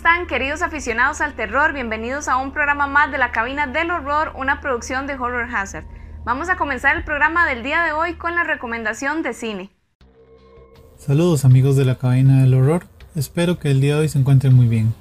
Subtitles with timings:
[0.00, 1.74] están queridos aficionados al terror?
[1.74, 5.84] Bienvenidos a un programa más de la cabina del horror, una producción de Horror Hazard.
[6.24, 9.70] Vamos a comenzar el programa del día de hoy con la recomendación de cine.
[10.96, 14.54] Saludos amigos de la cabina del horror, espero que el día de hoy se encuentren
[14.54, 14.94] muy bien.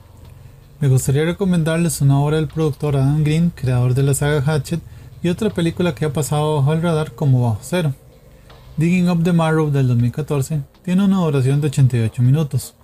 [0.81, 4.81] Me gustaría recomendarles una obra del productor Adam Green, creador de la saga Hatchet,
[5.23, 7.93] y otra película que ha pasado bajo el radar como Bajo Cero.
[8.75, 12.75] Digging Up the Marrow del 2014 tiene una duración de 88 minutos.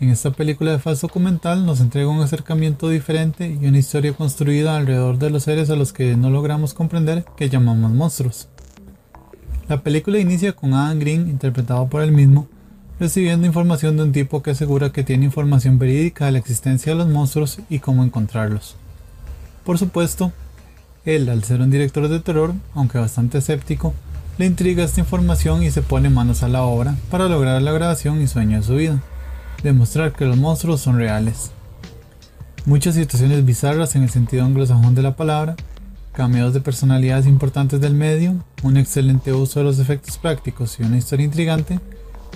[0.00, 4.76] En esta película de falso documental nos entrega un acercamiento diferente y una historia construida
[4.76, 8.46] alrededor de los seres a los que no logramos comprender que llamamos monstruos.
[9.68, 12.46] La película inicia con Adam Green, interpretado por él mismo,
[13.00, 16.98] recibiendo información de un tipo que asegura que tiene información verídica de la existencia de
[16.98, 18.76] los monstruos y cómo encontrarlos.
[19.64, 20.32] Por supuesto,
[21.06, 23.94] él, al ser un director de terror, aunque bastante escéptico,
[24.38, 28.22] le intriga esta información y se pone manos a la obra para lograr la grabación
[28.22, 29.02] y sueño de su vida,
[29.62, 31.50] demostrar que los monstruos son reales.
[32.64, 35.56] Muchas situaciones bizarras en el sentido anglosajón de la palabra,
[36.12, 40.98] cameos de personalidades importantes del medio, un excelente uso de los efectos prácticos y una
[40.98, 41.80] historia intrigante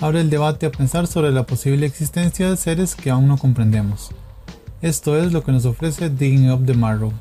[0.01, 4.11] abre el debate a pensar sobre la posible existencia de seres que aún no comprendemos.
[4.81, 7.13] Esto es lo que nos ofrece Digging Up the Marrow.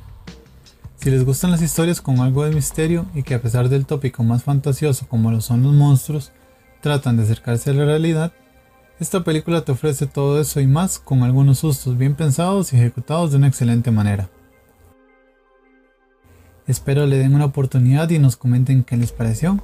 [0.96, 4.22] Si les gustan las historias con algo de misterio y que a pesar del tópico
[4.22, 6.32] más fantasioso como lo son los monstruos,
[6.80, 8.32] tratan de acercarse a la realidad,
[9.02, 13.32] esta película te ofrece todo eso y más con algunos sustos bien pensados y ejecutados
[13.32, 14.28] de una excelente manera.
[16.66, 19.58] Espero le den una oportunidad y nos comenten qué les pareció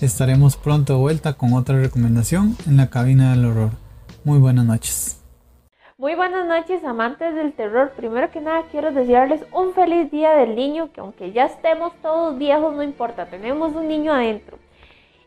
[0.00, 3.70] Estaremos pronto de vuelta con otra recomendación en la cabina del horror.
[4.22, 5.24] Muy buenas noches.
[5.96, 7.92] Muy buenas noches amantes del terror.
[7.96, 12.36] Primero que nada quiero desearles un feliz día del niño, que aunque ya estemos todos
[12.36, 14.58] viejos no importa, tenemos un niño adentro.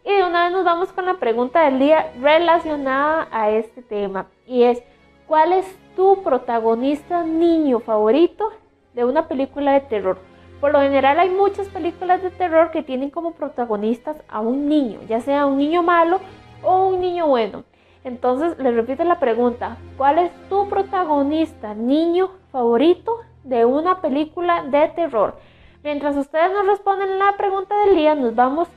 [0.07, 4.27] Y de una vez nos vamos con la pregunta del día relacionada a este tema
[4.45, 4.81] y es
[5.27, 5.65] ¿cuál es
[5.97, 8.49] tu protagonista niño favorito
[8.93, 10.17] de una película de terror?
[10.61, 15.01] Por lo general hay muchas películas de terror que tienen como protagonistas a un niño,
[15.09, 16.21] ya sea un niño malo
[16.63, 17.65] o un niño bueno.
[18.05, 24.87] Entonces les repito la pregunta, ¿cuál es tu protagonista niño favorito de una película de
[24.87, 25.37] terror?
[25.83, 28.69] Mientras ustedes nos responden la pregunta del día, nos vamos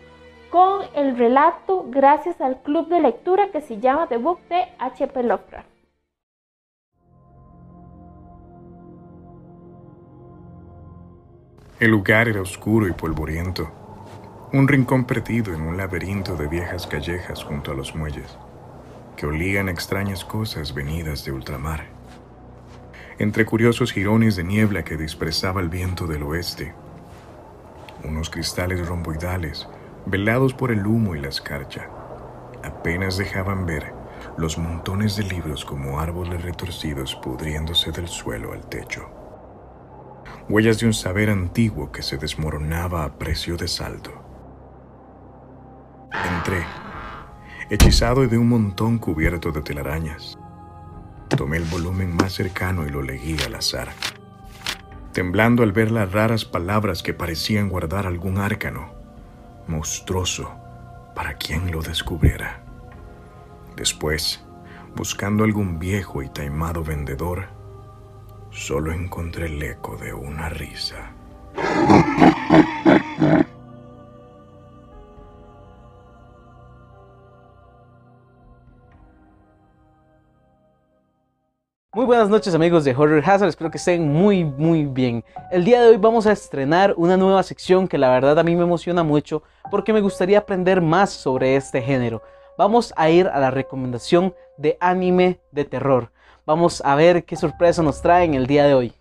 [0.50, 5.22] con el relato gracias al club de lectura que se llama The Book de H.P.
[5.22, 5.68] Lovecraft.
[11.78, 13.70] El lugar era oscuro y polvoriento,
[14.52, 18.36] un rincón perdido en un laberinto de viejas callejas junto a los muelles,
[19.16, 21.84] que olían extrañas cosas venidas de ultramar.
[23.18, 26.74] Entre curiosos jirones de niebla que dispersaba el viento del oeste,
[28.04, 29.66] unos cristales romboidales,
[30.06, 31.88] velados por el humo y la escarcha,
[32.64, 33.92] apenas dejaban ver
[34.36, 39.20] los montones de libros como árboles retorcidos pudriéndose del suelo al techo
[40.50, 44.10] huellas de un saber antiguo que se desmoronaba a precio de saldo.
[46.36, 46.64] Entré,
[47.70, 50.38] hechizado de un montón cubierto de telarañas.
[51.28, 53.90] Tomé el volumen más cercano y lo leí al azar,
[55.12, 58.92] temblando al ver las raras palabras que parecían guardar algún árcano,
[59.66, 60.50] monstruoso,
[61.14, 62.62] para quien lo descubriera.
[63.76, 64.44] Después,
[64.96, 67.48] buscando algún viejo y taimado vendedor,
[68.50, 71.12] solo encontré el eco de una risa.
[82.10, 85.22] Buenas noches amigos de Horror Hazard, espero que estén muy muy bien.
[85.52, 88.56] El día de hoy vamos a estrenar una nueva sección que la verdad a mí
[88.56, 92.20] me emociona mucho porque me gustaría aprender más sobre este género.
[92.58, 96.10] Vamos a ir a la recomendación de anime de terror.
[96.44, 98.92] Vamos a ver qué sorpresa nos traen el día de hoy.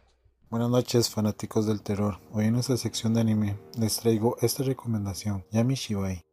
[0.51, 2.19] Buenas noches fanáticos del terror.
[2.31, 6.28] Hoy en nuestra sección de anime les traigo esta recomendación, Yami Shibai.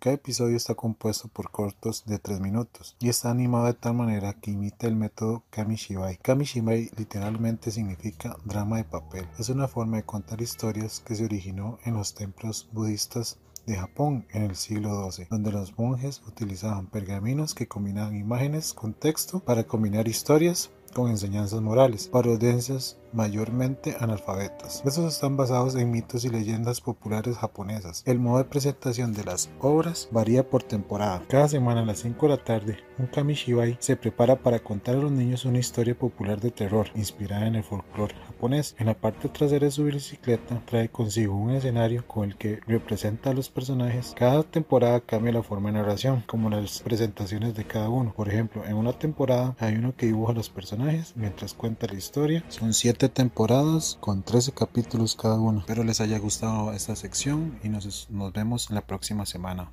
[0.00, 4.32] Cada episodio está compuesto por cortos de 3 minutos y está animado de tal manera
[4.32, 6.16] que imita el método Kamishibai.
[6.22, 9.28] Kamishibai literalmente significa drama de papel.
[9.38, 13.36] Es una forma de contar historias que se originó en los templos budistas
[13.66, 18.94] de Japón en el siglo XII, donde los monjes utilizaban pergaminos que combinaban imágenes con
[18.94, 24.82] texto para combinar historias con enseñanzas morales, parodias mayormente analfabetas.
[24.84, 28.02] Estos están basados en mitos y leyendas populares japonesas.
[28.06, 31.22] El modo de presentación de las obras varía por temporada.
[31.28, 34.98] Cada semana a las 5 de la tarde, un kamishibai se prepara para contar a
[34.98, 38.74] los niños una historia popular de terror inspirada en el folclore japonés.
[38.78, 43.30] En la parte trasera de su bicicleta trae consigo un escenario con el que representa
[43.30, 44.14] a los personajes.
[44.16, 48.12] Cada temporada cambia la forma de narración, como las presentaciones de cada uno.
[48.14, 51.94] Por ejemplo, en una temporada hay uno que dibuja a los personajes mientras cuenta la
[51.94, 52.44] historia.
[52.48, 55.60] Son 7 temporadas con 13 capítulos cada uno.
[55.60, 59.70] Espero les haya gustado esta sección y nos, nos vemos en la próxima semana.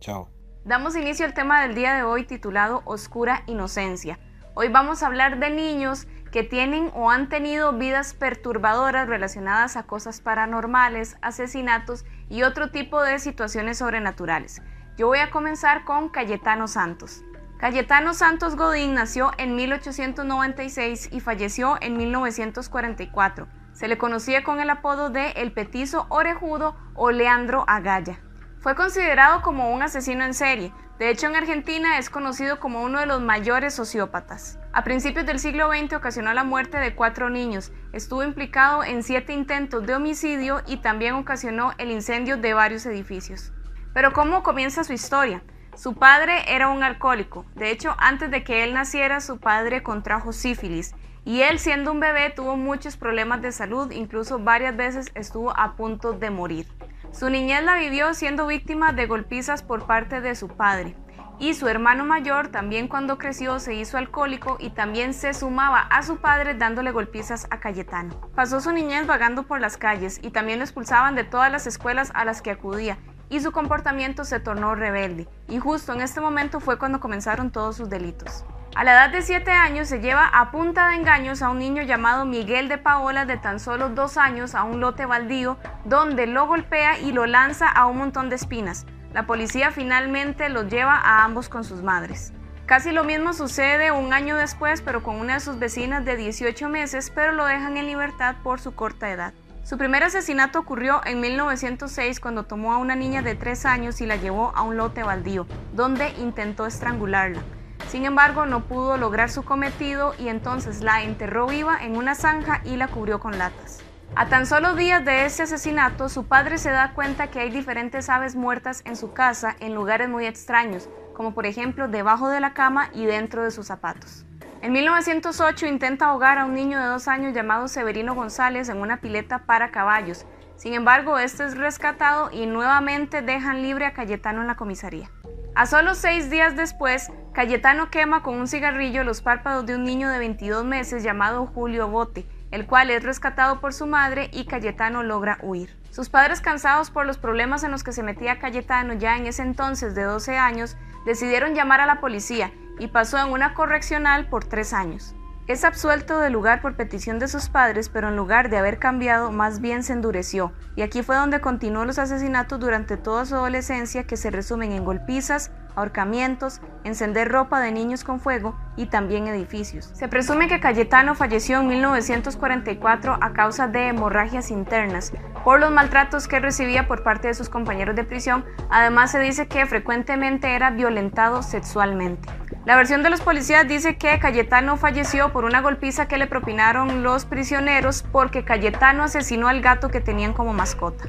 [0.00, 0.28] Chao.
[0.66, 4.18] Damos inicio al tema del día de hoy titulado Oscura Inocencia.
[4.52, 9.84] Hoy vamos a hablar de niños que tienen o han tenido vidas perturbadoras relacionadas a
[9.84, 14.60] cosas paranormales, asesinatos y otro tipo de situaciones sobrenaturales.
[14.98, 17.24] Yo voy a comenzar con Cayetano Santos.
[17.58, 23.48] Cayetano Santos Godín nació en 1896 y falleció en 1944.
[23.72, 28.20] Se le conocía con el apodo de El Petizo Orejudo o Leandro Agaya.
[28.60, 30.72] Fue considerado como un asesino en serie.
[31.00, 34.60] De hecho, en Argentina es conocido como uno de los mayores sociópatas.
[34.72, 37.72] A principios del siglo XX ocasionó la muerte de cuatro niños.
[37.92, 43.52] Estuvo implicado en siete intentos de homicidio y también ocasionó el incendio de varios edificios.
[43.94, 45.42] Pero ¿cómo comienza su historia?
[45.78, 47.46] Su padre era un alcohólico.
[47.54, 50.92] De hecho, antes de que él naciera, su padre contrajo sífilis.
[51.24, 55.76] Y él, siendo un bebé, tuvo muchos problemas de salud, incluso varias veces estuvo a
[55.76, 56.66] punto de morir.
[57.12, 60.96] Su niñez la vivió siendo víctima de golpizas por parte de su padre.
[61.38, 66.02] Y su hermano mayor también cuando creció se hizo alcohólico y también se sumaba a
[66.02, 68.20] su padre dándole golpizas a Cayetano.
[68.34, 72.10] Pasó su niñez vagando por las calles y también lo expulsaban de todas las escuelas
[72.14, 72.98] a las que acudía
[73.30, 77.76] y su comportamiento se tornó rebelde, y justo en este momento fue cuando comenzaron todos
[77.76, 78.44] sus delitos.
[78.74, 81.82] A la edad de 7 años se lleva a punta de engaños a un niño
[81.82, 86.46] llamado Miguel de Paola de tan solo 2 años a un lote baldío donde lo
[86.46, 88.86] golpea y lo lanza a un montón de espinas.
[89.12, 92.32] La policía finalmente los lleva a ambos con sus madres.
[92.66, 96.68] Casi lo mismo sucede un año después pero con una de sus vecinas de 18
[96.68, 99.32] meses pero lo dejan en libertad por su corta edad.
[99.68, 104.06] Su primer asesinato ocurrió en 1906 cuando tomó a una niña de 3 años y
[104.06, 107.42] la llevó a un lote baldío, donde intentó estrangularla.
[107.86, 112.62] Sin embargo, no pudo lograr su cometido y entonces la enterró viva en una zanja
[112.64, 113.80] y la cubrió con latas.
[114.16, 118.08] A tan solo días de ese asesinato, su padre se da cuenta que hay diferentes
[118.08, 122.54] aves muertas en su casa en lugares muy extraños, como por ejemplo debajo de la
[122.54, 124.24] cama y dentro de sus zapatos.
[124.60, 129.00] En 1908 intenta ahogar a un niño de dos años llamado Severino González en una
[129.00, 130.26] pileta para caballos.
[130.56, 135.12] Sin embargo, este es rescatado y nuevamente dejan libre a Cayetano en la comisaría.
[135.54, 140.08] A solo seis días después, Cayetano quema con un cigarrillo los párpados de un niño
[140.08, 145.04] de 22 meses llamado Julio Bote, el cual es rescatado por su madre y Cayetano
[145.04, 145.76] logra huir.
[145.92, 149.42] Sus padres, cansados por los problemas en los que se metía Cayetano ya en ese
[149.42, 154.44] entonces de 12 años, decidieron llamar a la policía y pasó en una correccional por
[154.44, 155.14] tres años.
[155.48, 159.32] Es absuelto del lugar por petición de sus padres, pero en lugar de haber cambiado,
[159.32, 164.04] más bien se endureció, y aquí fue donde continuó los asesinatos durante toda su adolescencia
[164.04, 169.90] que se resumen en golpizas, ahorcamientos, encender ropa de niños con fuego y también edificios.
[169.94, 175.12] Se presume que Cayetano falleció en 1944 a causa de hemorragias internas
[175.44, 178.44] por los maltratos que recibía por parte de sus compañeros de prisión.
[178.70, 182.28] Además se dice que frecuentemente era violentado sexualmente.
[182.64, 187.02] La versión de los policías dice que Cayetano falleció por una golpiza que le propinaron
[187.02, 191.08] los prisioneros porque Cayetano asesinó al gato que tenían como mascota.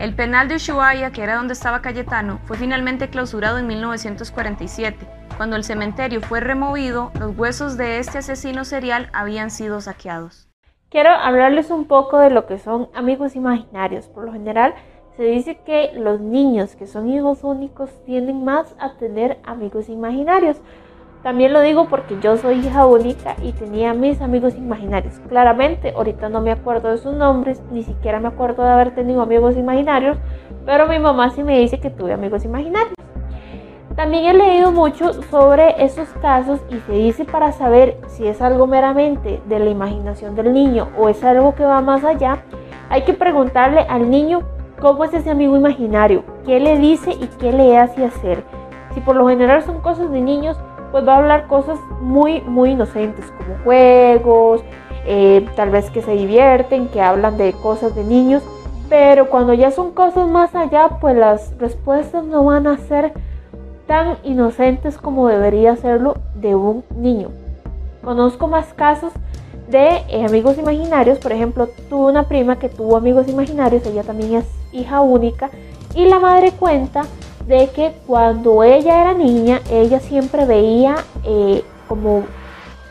[0.00, 5.06] El penal de Ushuaia, que era donde estaba Cayetano, fue finalmente clausurado en 1947.
[5.36, 10.48] Cuando el cementerio fue removido, los huesos de este asesino serial habían sido saqueados.
[10.90, 14.08] Quiero hablarles un poco de lo que son amigos imaginarios.
[14.08, 14.74] Por lo general,
[15.16, 20.60] se dice que los niños que son hijos únicos tienden más a tener amigos imaginarios.
[21.24, 25.18] También lo digo porque yo soy hija única y tenía mis amigos imaginarios.
[25.26, 29.22] Claramente, ahorita no me acuerdo de sus nombres, ni siquiera me acuerdo de haber tenido
[29.22, 30.18] amigos imaginarios,
[30.66, 32.92] pero mi mamá sí me dice que tuve amigos imaginarios.
[33.96, 38.66] También he leído mucho sobre esos casos y se dice para saber si es algo
[38.66, 42.42] meramente de la imaginación del niño o es algo que va más allá,
[42.90, 44.42] hay que preguntarle al niño
[44.78, 48.44] cómo es ese amigo imaginario, qué le dice y qué le hace hacer.
[48.92, 50.58] Si por lo general son cosas de niños,
[50.94, 54.62] pues va a hablar cosas muy, muy inocentes, como juegos,
[55.04, 58.44] eh, tal vez que se divierten, que hablan de cosas de niños,
[58.88, 63.12] pero cuando ya son cosas más allá, pues las respuestas no van a ser
[63.88, 67.30] tan inocentes como debería serlo de un niño.
[68.04, 69.12] Conozco más casos
[69.66, 71.18] de eh, amigos imaginarios.
[71.18, 75.50] Por ejemplo, tuvo una prima que tuvo amigos imaginarios, ella también es hija única,
[75.96, 77.02] y la madre cuenta
[77.46, 82.24] de que cuando ella era niña, ella siempre veía eh, como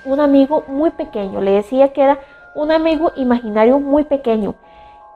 [0.06, 2.20] un amigo muy pequeño, le decía que era
[2.56, 4.56] un amigo imaginario muy pequeño.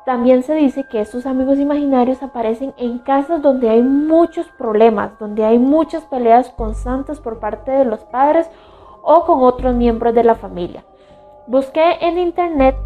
[0.05, 5.43] También se dice que estos amigos imaginarios aparecen en casas donde hay muchos problemas, donde
[5.43, 8.49] hay muchas peleas constantes por parte de los padres
[9.01, 10.85] o con otros miembros de la familia.
[11.45, 12.77] Busqué en internet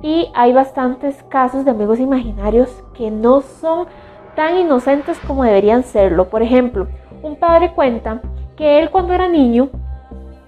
[0.00, 3.86] y hay bastantes casos de amigos imaginarios que no son
[4.34, 6.28] tan inocentes como deberían serlo.
[6.28, 6.86] Por ejemplo,
[7.22, 8.20] un padre cuenta
[8.56, 9.70] que él cuando era niño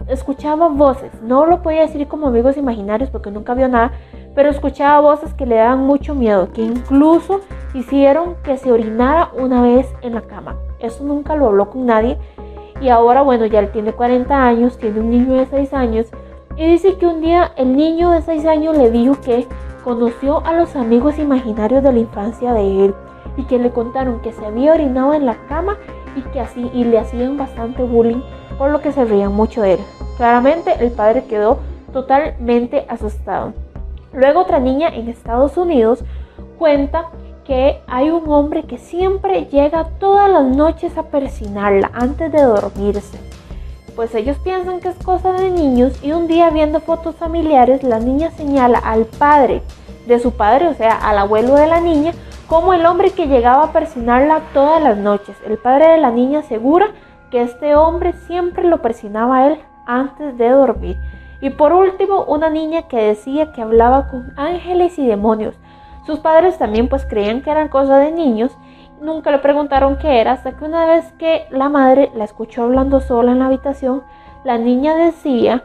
[0.09, 3.93] escuchaba voces, no lo podía decir como amigos imaginarios porque nunca vio nada,
[4.35, 7.41] pero escuchaba voces que le daban mucho miedo, que incluso
[7.73, 10.57] hicieron que se orinara una vez en la cama.
[10.79, 12.19] Eso nunca lo habló con nadie
[12.81, 16.07] y ahora bueno, ya él tiene 40 años, tiene un niño de 6 años
[16.57, 19.47] y dice que un día el niño de 6 años le dijo que
[19.85, 22.95] conoció a los amigos imaginarios de la infancia de él
[23.37, 25.77] y que le contaron que se había orinado en la cama
[26.17, 28.23] y que así y le hacían bastante bullying
[28.59, 29.81] por lo que se reían mucho de él.
[30.17, 31.59] Claramente el padre quedó
[31.93, 33.53] totalmente asustado.
[34.13, 36.05] Luego otra niña en Estados Unidos
[36.59, 37.11] cuenta
[37.45, 43.19] que hay un hombre que siempre llega todas las noches a persinarla antes de dormirse.
[43.97, 48.01] Pues ellos piensan que es cosa de niños y un día viendo fotos familiares la
[48.01, 49.63] niña señala al padre
[50.07, 52.13] de su padre, o sea, al abuelo de la niña,
[52.47, 55.37] como el hombre que llegaba a persinarla todas las noches.
[55.47, 56.89] El padre de la niña asegura
[57.31, 60.99] que este hombre siempre lo persinaba a él antes de dormir.
[61.41, 65.55] Y por último, una niña que decía que hablaba con ángeles y demonios.
[66.07, 68.57] Sus padres también pues creían que eran cosas de niños.
[69.01, 73.01] Nunca le preguntaron qué era hasta que una vez que la madre la escuchó hablando
[73.01, 74.03] sola en la habitación,
[74.45, 75.63] la niña decía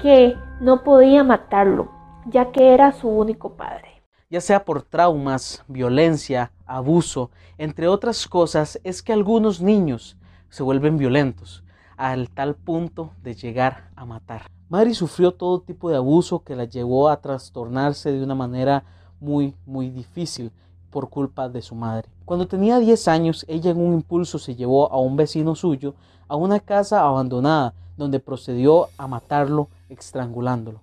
[0.00, 1.88] que no podía matarlo,
[2.30, 3.98] ya que era su único padre
[4.30, 10.18] ya sea por traumas, violencia, abuso, entre otras cosas, es que algunos niños
[10.50, 11.64] se vuelven violentos
[11.96, 14.50] al tal punto de llegar a matar.
[14.68, 18.84] Mari sufrió todo tipo de abuso que la llevó a trastornarse de una manera
[19.18, 20.52] muy, muy difícil
[20.90, 22.08] por culpa de su madre.
[22.24, 25.94] Cuando tenía 10 años, ella en un impulso se llevó a un vecino suyo
[26.28, 30.82] a una casa abandonada donde procedió a matarlo estrangulándolo.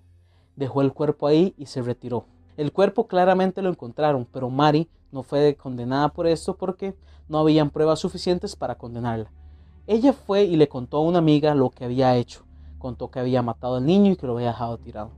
[0.56, 2.26] Dejó el cuerpo ahí y se retiró.
[2.56, 6.96] El cuerpo claramente lo encontraron, pero Mari no fue condenada por esto porque
[7.28, 9.30] no habían pruebas suficientes para condenarla.
[9.88, 12.44] Ella fue y le contó a una amiga lo que había hecho.
[12.80, 15.10] Contó que había matado al niño y que lo había dejado tirado.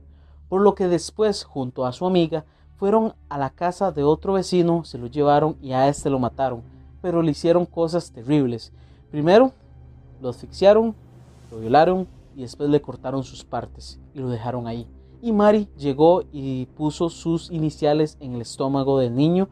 [0.48, 2.44] Por lo que después, junto a su amiga,
[2.76, 6.62] fueron a la casa de otro vecino, se lo llevaron y a este lo mataron,
[7.00, 8.72] pero le hicieron cosas terribles.
[9.12, 9.52] Primero,
[10.20, 10.96] lo asfixiaron,
[11.52, 14.86] lo violaron y después le cortaron sus partes y lo dejaron ahí
[15.22, 19.48] y Mari llegó y puso sus iniciales en el estómago del niño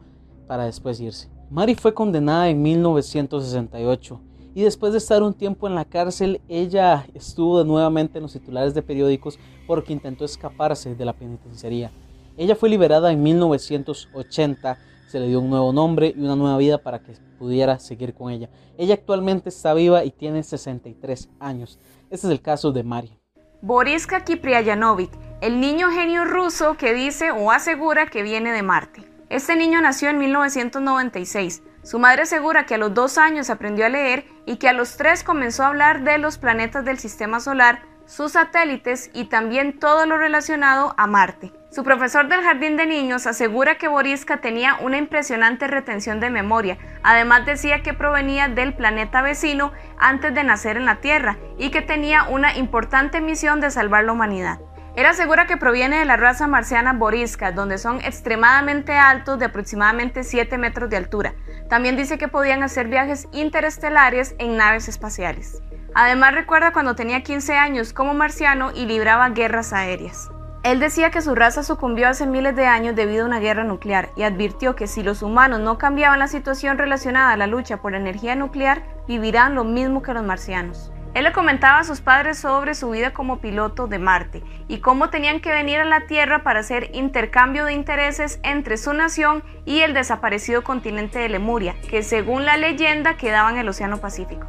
[0.47, 1.29] para después irse.
[1.49, 4.21] Mari fue condenada en 1968
[4.57, 8.73] y después de estar un tiempo en la cárcel, ella estuvo nuevamente en los titulares
[8.73, 11.91] de periódicos porque intentó escaparse de la penitenciaría.
[12.37, 16.79] Ella fue liberada en 1980, se le dio un nuevo nombre y una nueva vida
[16.79, 18.49] para que pudiera seguir con ella.
[18.77, 21.79] Ella actualmente está viva y tiene 63 años.
[22.09, 23.17] Este es el caso de Mari.
[23.61, 29.03] Boriska Kipriayanovic el niño genio ruso que dice o asegura que viene de Marte.
[29.29, 31.61] Este niño nació en 1996.
[31.83, 34.97] Su madre asegura que a los dos años aprendió a leer y que a los
[34.97, 40.05] tres comenzó a hablar de los planetas del sistema solar, sus satélites y también todo
[40.05, 41.51] lo relacionado a Marte.
[41.69, 46.77] Su profesor del jardín de niños asegura que Boriska tenía una impresionante retención de memoria.
[47.03, 51.81] Además decía que provenía del planeta vecino antes de nacer en la Tierra y que
[51.81, 54.59] tenía una importante misión de salvar la humanidad.
[54.97, 60.23] Él asegura que proviene de la raza marciana Boriska, donde son extremadamente altos de aproximadamente
[60.23, 61.35] 7 metros de altura.
[61.69, 65.61] También dice que podían hacer viajes interestelares en naves espaciales.
[65.93, 70.31] Además recuerda cuando tenía 15 años como marciano y libraba guerras aéreas.
[70.63, 74.09] Él decía que su raza sucumbió hace miles de años debido a una guerra nuclear
[74.15, 77.91] y advirtió que si los humanos no cambiaban la situación relacionada a la lucha por
[77.91, 80.91] la energía nuclear, vivirán lo mismo que los marcianos.
[81.17, 85.09] Él le comentaba a sus padres sobre su vida como piloto de Marte y cómo
[85.09, 89.79] tenían que venir a la Tierra para hacer intercambio de intereses entre su nación y
[89.79, 94.45] el desaparecido continente de Lemuria, que según la leyenda quedaba en el Océano Pacífico.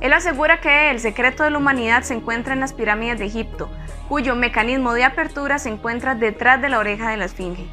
[0.00, 3.68] Él asegura que el secreto de la humanidad se encuentra en las pirámides de Egipto,
[4.08, 7.68] cuyo mecanismo de apertura se encuentra detrás de la oreja de la Esfinge.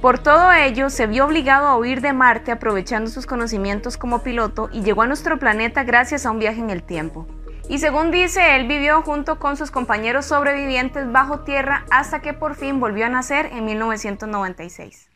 [0.00, 4.70] Por todo ello, se vio obligado a huir de Marte aprovechando sus conocimientos como piloto
[4.72, 7.28] y llegó a nuestro planeta gracias a un viaje en el tiempo.
[7.68, 12.54] Y según dice, él vivió junto con sus compañeros sobrevivientes bajo tierra hasta que por
[12.54, 15.10] fin volvió a nacer en 1996.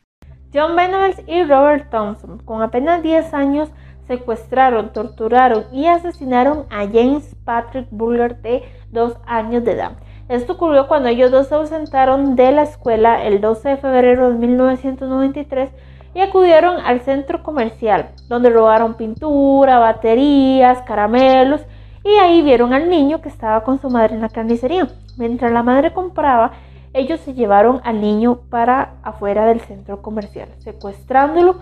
[0.54, 3.70] John Venables y Robert Thompson, con apenas 10 años,
[4.06, 9.92] secuestraron, torturaron y asesinaron a James Patrick Buller de 2 años de edad.
[10.28, 14.38] Esto ocurrió cuando ellos dos se ausentaron de la escuela el 12 de febrero de
[14.38, 15.70] 1993
[16.14, 21.60] y acudieron al centro comercial, donde robaron pintura, baterías, caramelos
[22.06, 24.86] y ahí vieron al niño que estaba con su madre en la carnicería.
[25.16, 26.52] Mientras la madre compraba,
[26.92, 31.56] ellos se llevaron al niño para afuera del centro comercial, secuestrándolo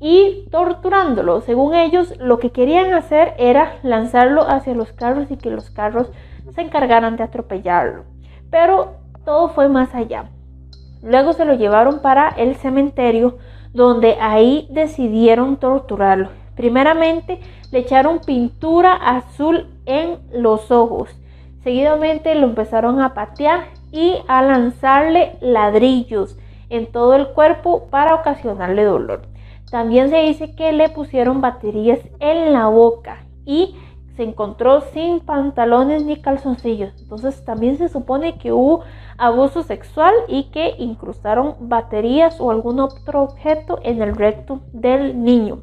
[0.00, 1.42] y torturándolo.
[1.42, 6.10] Según ellos, lo que querían hacer era lanzarlo hacia los carros y que los carros
[6.54, 8.02] se encargaran de atropellarlo.
[8.50, 10.24] Pero todo fue más allá.
[11.02, 13.38] Luego se lo llevaron para el cementerio
[13.72, 16.30] donde ahí decidieron torturarlo.
[16.56, 17.40] Primeramente
[17.72, 21.10] le echaron pintura azul en los ojos.
[21.62, 26.36] Seguidamente lo empezaron a patear y a lanzarle ladrillos
[26.68, 29.22] en todo el cuerpo para ocasionarle dolor.
[29.70, 33.74] También se dice que le pusieron baterías en la boca y
[34.16, 36.92] se encontró sin pantalones ni calzoncillos.
[37.00, 38.82] Entonces también se supone que hubo
[39.18, 45.62] abuso sexual y que incrustaron baterías o algún otro objeto en el recto del niño.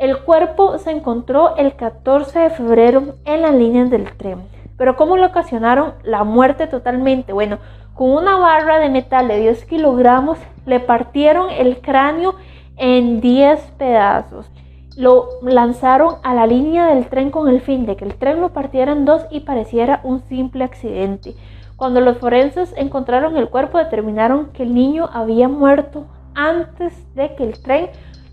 [0.00, 4.38] El cuerpo se encontró el 14 de febrero en las líneas del tren.
[4.78, 7.34] Pero ¿cómo le ocasionaron la muerte totalmente?
[7.34, 7.58] Bueno,
[7.92, 12.34] con una barra de metal de 10 kilogramos le partieron el cráneo
[12.78, 14.50] en 10 pedazos
[14.96, 18.50] lo lanzaron a la línea del tren con el fin de que el tren lo
[18.50, 21.34] partiera en dos y pareciera un simple accidente.
[21.76, 27.44] Cuando los forenses encontraron el cuerpo determinaron que el niño había muerto antes de que
[27.44, 27.88] el tren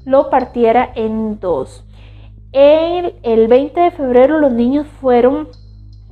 [0.08, 1.84] lo partiera en dos.
[2.54, 5.50] El, el 20 de febrero los niños fueron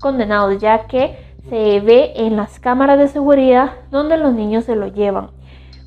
[0.02, 1.18] condenados ya que
[1.50, 5.30] se ve en las cámaras de seguridad donde los niños se lo llevan.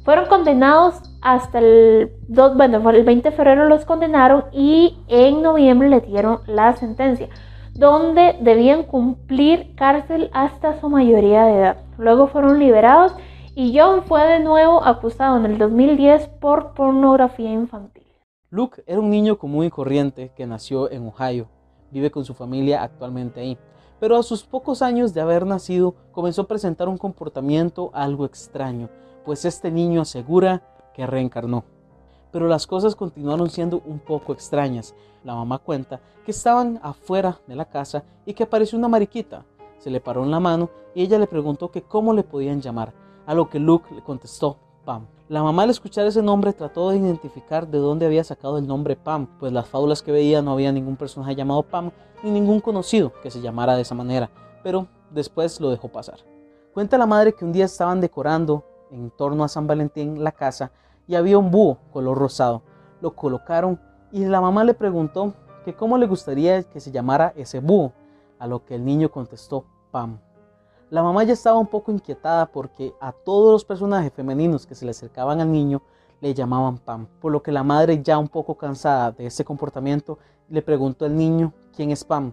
[0.05, 6.01] Fueron condenados hasta el, bueno, el 20 de febrero los condenaron y en noviembre le
[6.01, 7.29] dieron la sentencia,
[7.75, 11.77] donde debían cumplir cárcel hasta su mayoría de edad.
[11.99, 13.14] Luego fueron liberados
[13.55, 17.97] y John fue de nuevo acusado en el 2010 por pornografía infantil.
[18.50, 21.48] Luke era un niño común y corriente que nació en Ohio.
[21.90, 23.58] Vive con su familia actualmente ahí.
[24.00, 28.88] Pero a sus pocos años de haber nacido comenzó a presentar un comportamiento algo extraño,
[29.26, 30.62] pues este niño asegura
[30.94, 31.62] que reencarnó.
[32.32, 34.94] Pero las cosas continuaron siendo un poco extrañas.
[35.24, 39.44] La mamá cuenta que estaban afuera de la casa y que apareció una mariquita.
[39.78, 42.94] Se le paró en la mano y ella le preguntó que cómo le podían llamar,
[43.26, 44.56] a lo que Luke le contestó
[45.29, 48.96] La mamá al escuchar ese nombre trató de identificar de dónde había sacado el nombre
[48.96, 51.90] Pam, pues las fábulas que veía no había ningún personaje llamado Pam
[52.22, 54.31] ni ningún conocido que se llamara de esa manera,
[54.62, 56.20] pero después lo dejó pasar.
[56.72, 60.72] Cuenta la madre que un día estaban decorando en torno a San Valentín la casa
[61.07, 62.62] y había un búho color rosado.
[63.03, 63.79] Lo colocaron
[64.11, 65.35] y la mamá le preguntó
[65.66, 67.92] que cómo le gustaría que se llamara ese búho,
[68.38, 70.18] a lo que el niño contestó Pam.
[70.90, 74.87] La mamá ya estaba un poco inquietada porque a todos los personajes femeninos que se
[74.87, 75.83] le acercaban al niño
[76.22, 80.18] le llamaban Pam, por lo que la madre ya un poco cansada de ese comportamiento
[80.48, 82.33] le preguntó al niño quién es Pam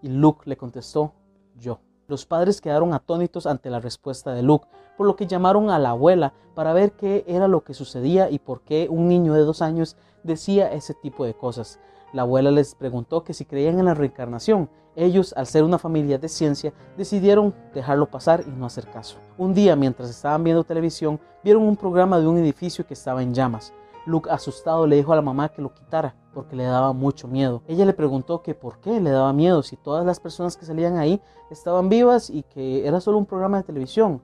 [0.00, 1.12] y Luke le contestó
[1.58, 1.78] yo.
[2.08, 4.66] Los padres quedaron atónitos ante la respuesta de Luke,
[4.96, 8.38] por lo que llamaron a la abuela para ver qué era lo que sucedía y
[8.38, 11.78] por qué un niño de dos años decía ese tipo de cosas.
[12.14, 14.70] La abuela les preguntó que si creían en la reencarnación.
[14.94, 19.18] Ellos, al ser una familia de ciencia, decidieron dejarlo pasar y no hacer caso.
[19.36, 23.34] Un día, mientras estaban viendo televisión, vieron un programa de un edificio que estaba en
[23.34, 23.72] llamas.
[24.06, 27.62] Luke, asustado, le dijo a la mamá que lo quitara porque le daba mucho miedo.
[27.66, 30.96] Ella le preguntó que por qué le daba miedo si todas las personas que salían
[30.98, 34.22] ahí estaban vivas y que era solo un programa de televisión.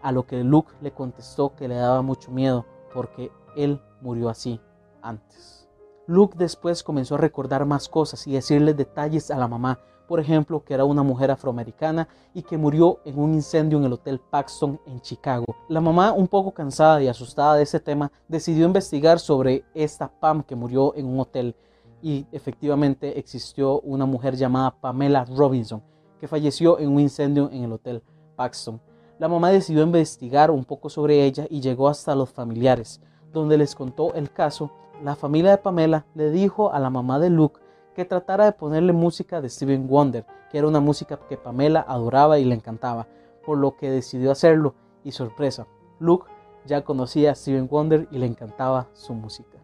[0.00, 4.60] A lo que Luke le contestó que le daba mucho miedo porque él murió así
[5.00, 5.61] antes.
[6.06, 9.78] Luke después comenzó a recordar más cosas y decirle detalles a la mamá
[10.12, 13.94] por ejemplo, que era una mujer afroamericana y que murió en un incendio en el
[13.94, 15.46] Hotel Paxton en Chicago.
[15.70, 20.42] La mamá, un poco cansada y asustada de ese tema, decidió investigar sobre esta Pam
[20.42, 21.56] que murió en un hotel
[22.02, 25.82] y efectivamente existió una mujer llamada Pamela Robinson
[26.20, 28.02] que falleció en un incendio en el Hotel
[28.36, 28.82] Paxton.
[29.18, 33.00] La mamá decidió investigar un poco sobre ella y llegó hasta los familiares,
[33.32, 34.70] donde les contó el caso.
[35.02, 37.60] La familia de Pamela le dijo a la mamá de Luke
[37.96, 42.38] que tratara de ponerle música de Steven Wonder, que era una música que Pamela adoraba
[42.38, 43.08] y le encantaba,
[43.44, 45.66] por lo que decidió hacerlo y sorpresa,
[45.98, 46.30] Luke
[46.66, 49.58] ya conocía a Steven Wonder y le encantaba su música.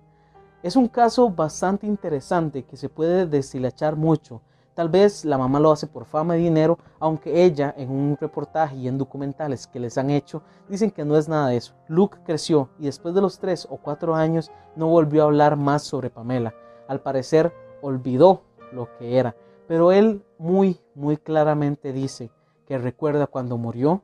[0.64, 4.42] Es un caso bastante interesante que se puede deshilachar mucho,
[4.78, 8.76] Tal vez la mamá lo hace por fama y dinero, aunque ella en un reportaje
[8.76, 11.74] y en documentales que les han hecho dicen que no es nada de eso.
[11.88, 15.82] Luke creció y después de los 3 o 4 años no volvió a hablar más
[15.82, 16.54] sobre Pamela.
[16.86, 19.34] Al parecer olvidó lo que era,
[19.66, 22.30] pero él muy, muy claramente dice
[22.64, 24.02] que recuerda cuando murió,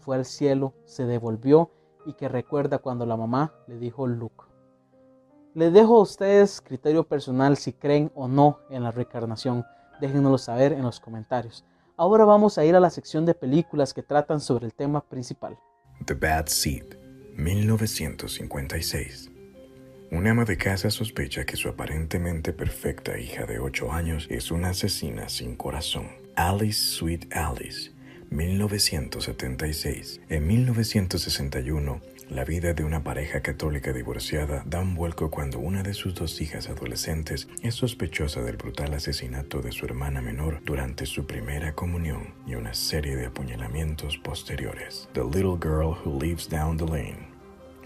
[0.00, 1.70] fue al cielo, se devolvió
[2.06, 4.46] y que recuerda cuando la mamá le dijo Luke.
[5.54, 9.64] Les dejo a ustedes criterio personal si creen o no en la reencarnación.
[10.00, 11.64] Déjenoslo saber en los comentarios.
[11.96, 15.58] Ahora vamos a ir a la sección de películas que tratan sobre el tema principal.
[16.04, 16.94] The Bad Seed,
[17.34, 19.30] 1956.
[20.10, 24.70] Un ama de casa sospecha que su aparentemente perfecta hija de 8 años es una
[24.70, 26.08] asesina sin corazón.
[26.36, 27.90] Alice Sweet Alice,
[28.30, 30.20] 1976.
[30.28, 35.94] En 1961, la vida de una pareja católica divorciada da un vuelco cuando una de
[35.94, 41.26] sus dos hijas adolescentes es sospechosa del brutal asesinato de su hermana menor durante su
[41.26, 45.08] primera comunión y una serie de apuñalamientos posteriores.
[45.14, 47.28] The Little Girl Who Lives Down the Lane,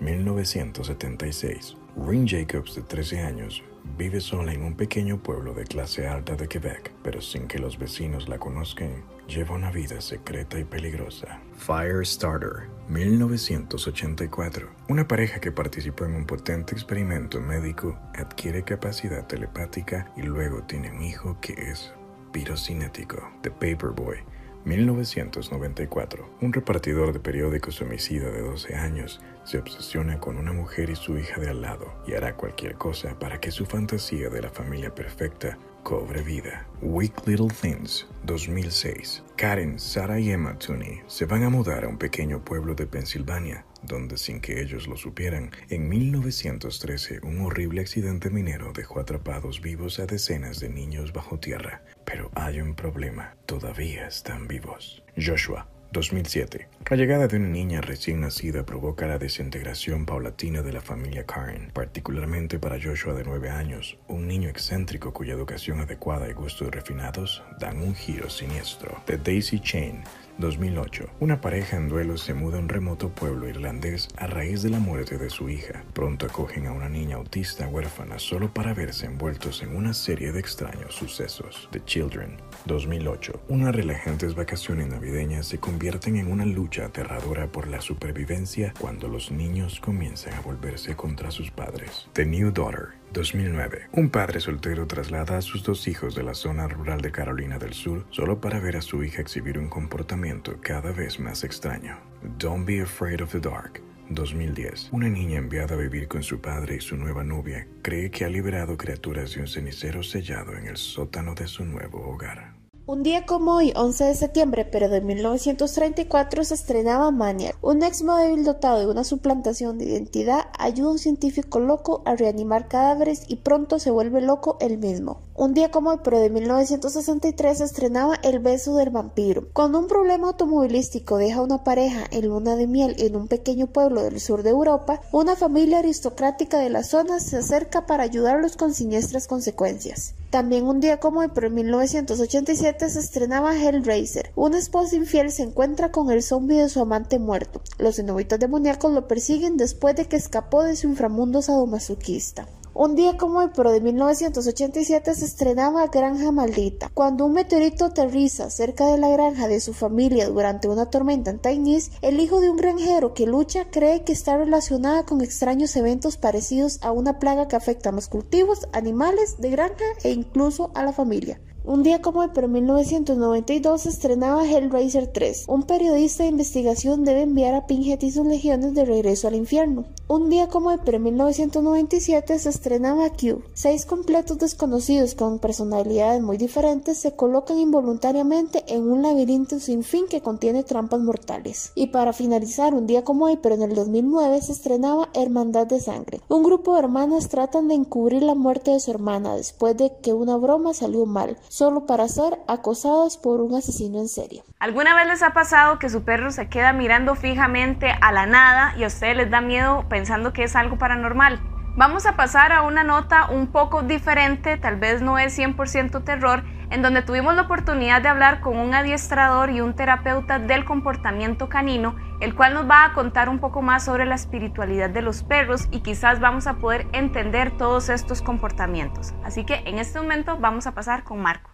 [0.01, 1.77] 1976.
[1.95, 3.63] Rin Jacobs, de 13 años,
[3.97, 7.79] vive sola en un pequeño pueblo de clase alta de Quebec, pero sin que los
[7.79, 11.41] vecinos la conozcan, lleva una vida secreta y peligrosa.
[11.57, 14.69] Firestarter, 1984.
[14.89, 20.91] Una pareja que participó en un potente experimento médico adquiere capacidad telepática y luego tiene
[20.91, 21.93] un hijo que es
[22.33, 23.31] pirocinético.
[23.43, 24.19] The Paperboy,
[24.65, 26.37] 1994.
[26.41, 31.19] Un repartidor de periódicos homicida de 12 años se obsesiona con una mujer y su
[31.19, 34.95] hija de al lado y hará cualquier cosa para que su fantasía de la familia
[34.95, 36.67] perfecta cobre vida.
[36.81, 39.23] Weak Little Things, 2006.
[39.37, 43.67] Karen, Sarah y Emma Tooney se van a mudar a un pequeño pueblo de Pensilvania,
[43.83, 49.99] donde sin que ellos lo supieran, en 1913 un horrible accidente minero dejó atrapados vivos
[49.99, 51.83] a decenas de niños bajo tierra.
[52.05, 55.03] Pero hay un problema, todavía están vivos.
[55.17, 56.69] Joshua, 2007.
[56.91, 61.71] La llegada de una niña recién nacida provoca la desintegración paulatina de la familia Karen,
[61.73, 67.43] particularmente para Joshua de 9 años, un niño excéntrico cuya educación adecuada y gustos refinados
[67.61, 69.01] dan un giro siniestro.
[69.07, 70.03] The Daisy Chain,
[70.39, 71.09] 2008.
[71.21, 74.79] Una pareja en duelo se muda a un remoto pueblo irlandés a raíz de la
[74.79, 75.85] muerte de su hija.
[75.93, 80.41] Pronto acogen a una niña autista huérfana solo para verse envueltos en una serie de
[80.41, 81.69] extraños sucesos.
[81.71, 83.43] The Children, 2008.
[83.49, 89.31] Unas relajantes vacaciones navideñas se convierten en una lucha aterradora por la supervivencia cuando los
[89.31, 92.09] niños comienzan a volverse contra sus padres.
[92.15, 93.89] The New Daughter, 2009.
[93.93, 97.75] Un padre soltero traslada a sus dos hijos de la zona rural de Carolina del
[97.75, 101.99] Sur solo para ver a su hija exhibir un comportamiento cada vez más extraño.
[102.39, 103.83] Don't be afraid of the dark.
[104.09, 104.91] 2010.
[104.93, 108.29] Una niña enviada a vivir con su padre y su nueva novia cree que ha
[108.29, 112.52] liberado criaturas de un cenicero sellado en el sótano de su nuevo hogar.
[112.85, 117.57] Un día como hoy, 11 de septiembre, pero de 1934, se estrenaba Maniac.
[117.63, 122.17] Un ex modelo dotado de una suplantación de identidad ayuda a un científico loco a
[122.17, 125.21] reanimar cadáveres y pronto se vuelve loco él mismo.
[125.35, 129.49] Un día como hoy, pero de 1963, se estrenaba El beso del vampiro.
[129.55, 133.67] Cuando un problema automovilístico deja a una pareja en luna de miel en un pequeño
[133.67, 138.59] pueblo del sur de Europa, una familia aristocrática de la zona se acerca para ayudarlos
[138.59, 140.15] con siniestras consecuencias.
[140.29, 144.33] También un día como hoy, pero en 1987, se estrenaba Hellraiser.
[144.37, 147.63] Una esposa infiel se encuentra con el zombie de su amante muerto.
[147.79, 152.47] Los cenobitas demoníacos lo persiguen después de que escapó de su inframundo sadomasoquista.
[152.75, 156.91] Un día como hoy, pero de 1987, se estrenaba Granja Maldita.
[156.95, 161.39] Cuando un meteorito aterriza cerca de la granja de su familia durante una tormenta en
[161.39, 166.17] Tainis, el hijo de un granjero que lucha cree que está relacionada con extraños eventos
[166.17, 170.83] parecidos a una plaga que afecta a los cultivos, animales de granja e incluso a
[170.83, 171.41] la familia.
[171.65, 175.45] Un día como hoy, pero en 1992, se estrenaba Hellraiser 3.
[175.47, 179.85] Un periodista de investigación debe enviar a Pinhead y sus legiones de regreso al infierno.
[180.09, 183.45] Un día como hoy, pero en 1997, se estrenaba Q.
[183.55, 190.07] Seis completos desconocidos con personalidades muy diferentes se colocan involuntariamente en un laberinto sin fin
[190.11, 191.71] que contiene trampas mortales.
[191.77, 195.79] Y para finalizar, un día como hoy, pero en el 2009, se estrenaba Hermandad de
[195.79, 196.23] Sangre.
[196.29, 200.13] Un grupo de hermanas tratan de encubrir la muerte de su hermana después de que
[200.13, 204.43] una broma salió mal solo para ser acosadas por un asesino en serie.
[204.59, 208.75] ¿Alguna vez les ha pasado que su perro se queda mirando fijamente a la nada
[208.79, 211.43] y a ustedes les da miedo pensando que es algo paranormal?
[211.77, 216.43] Vamos a pasar a una nota un poco diferente, tal vez no es 100% terror,
[216.73, 221.51] en donde tuvimos la oportunidad de hablar con un adiestrador y un terapeuta del comportamiento
[221.51, 225.23] canino, el cual nos va a contar un poco más sobre la espiritualidad de los
[225.23, 229.13] perros y quizás vamos a poder entender todos estos comportamientos.
[229.23, 231.51] Así que en este momento vamos a pasar con Marco.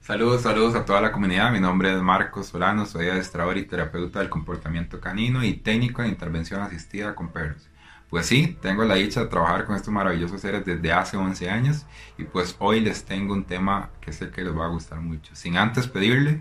[0.00, 1.50] Saludos, saludos a toda la comunidad.
[1.50, 6.08] Mi nombre es Marcos Solano, soy adiestrador y terapeuta del comportamiento canino y técnico de
[6.08, 7.68] intervención asistida con perros.
[8.10, 11.86] Pues sí, tengo la dicha de trabajar con estos maravillosos seres desde hace 11 años
[12.16, 15.34] y pues hoy les tengo un tema que sé que les va a gustar mucho.
[15.34, 16.40] Sin antes pedirle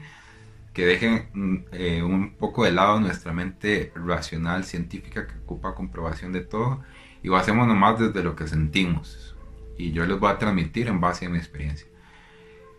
[0.74, 6.34] que dejen mm, eh, un poco de lado nuestra mente racional, científica, que ocupa comprobación
[6.34, 6.84] de todo
[7.24, 9.36] y lo hacemos nomás desde lo que sentimos.
[9.78, 11.88] Y yo les voy a transmitir en base a mi experiencia.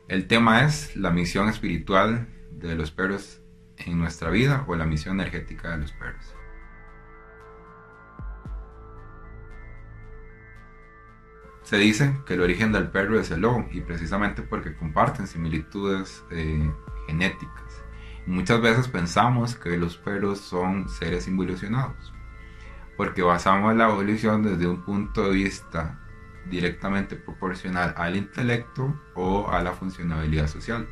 [0.08, 3.40] El tema es la misión espiritual de los perros
[3.78, 6.36] en nuestra vida o la misión energética de los perros.
[11.66, 16.24] Se dice que el origen del perro es el lobo y precisamente porque comparten similitudes
[16.30, 16.72] eh,
[17.08, 17.82] genéticas.
[18.24, 22.12] Muchas veces pensamos que los perros son seres involucionados
[22.96, 25.98] porque basamos la evolución desde un punto de vista
[26.48, 30.88] directamente proporcional al intelecto o a la funcionabilidad social.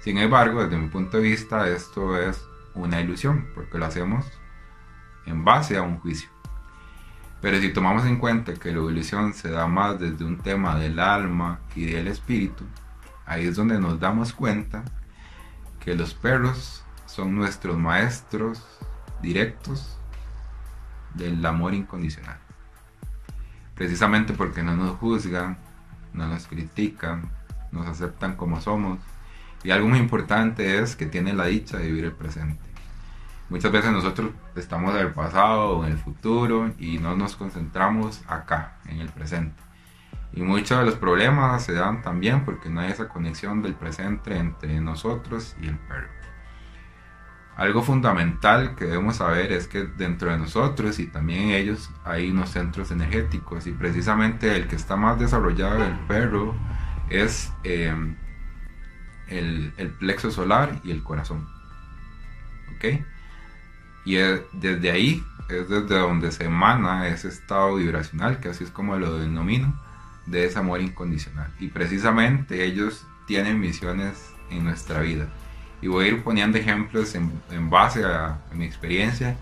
[0.00, 4.26] Sin embargo, desde mi punto de vista, esto es una ilusión, porque lo hacemos
[5.26, 6.28] en base a un juicio.
[7.40, 10.98] Pero si tomamos en cuenta que la evolución se da más desde un tema del
[10.98, 12.64] alma y del espíritu,
[13.26, 14.82] ahí es donde nos damos cuenta
[15.78, 18.64] que los perros son nuestros maestros
[19.22, 19.98] directos
[21.14, 22.38] del amor incondicional
[23.78, 25.56] precisamente porque no nos juzgan,
[26.12, 27.30] no nos critican,
[27.70, 28.98] nos aceptan como somos.
[29.62, 32.67] Y algo muy importante es que tienen la dicha de vivir el presente.
[33.48, 38.22] Muchas veces nosotros estamos en el pasado o en el futuro y no nos concentramos
[38.28, 39.62] acá, en el presente.
[40.32, 44.36] Y muchos de los problemas se dan también porque no hay esa conexión del presente
[44.36, 46.08] entre nosotros y el perro.
[47.56, 52.30] Algo fundamental que debemos saber es que dentro de nosotros y también en ellos hay
[52.30, 56.54] unos centros energéticos y precisamente el que está más desarrollado el perro
[57.10, 58.14] es em,
[59.26, 61.48] el, plexo solar y el corazón.
[62.76, 63.02] ¿Ok?
[64.08, 64.16] Y
[64.52, 69.18] desde ahí es desde donde se emana ese estado vibracional, que así es como lo
[69.18, 69.78] denomino,
[70.24, 71.52] de ese amor incondicional.
[71.60, 75.28] Y precisamente ellos tienen misiones en nuestra vida
[75.82, 79.36] y voy a ir poniendo ejemplos en, base a, mi experiencia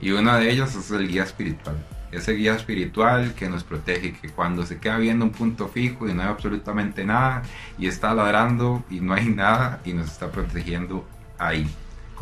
[0.00, 1.76] y uno de ellos es el guía espiritual.
[2.10, 6.12] Ese guía espiritual que nos protege, que cuando se queda viendo un punto fijo y
[6.12, 7.44] no hay absolutamente nada
[7.78, 11.06] y está ladrando y no hay nada y nos está protegiendo
[11.38, 11.72] ahí,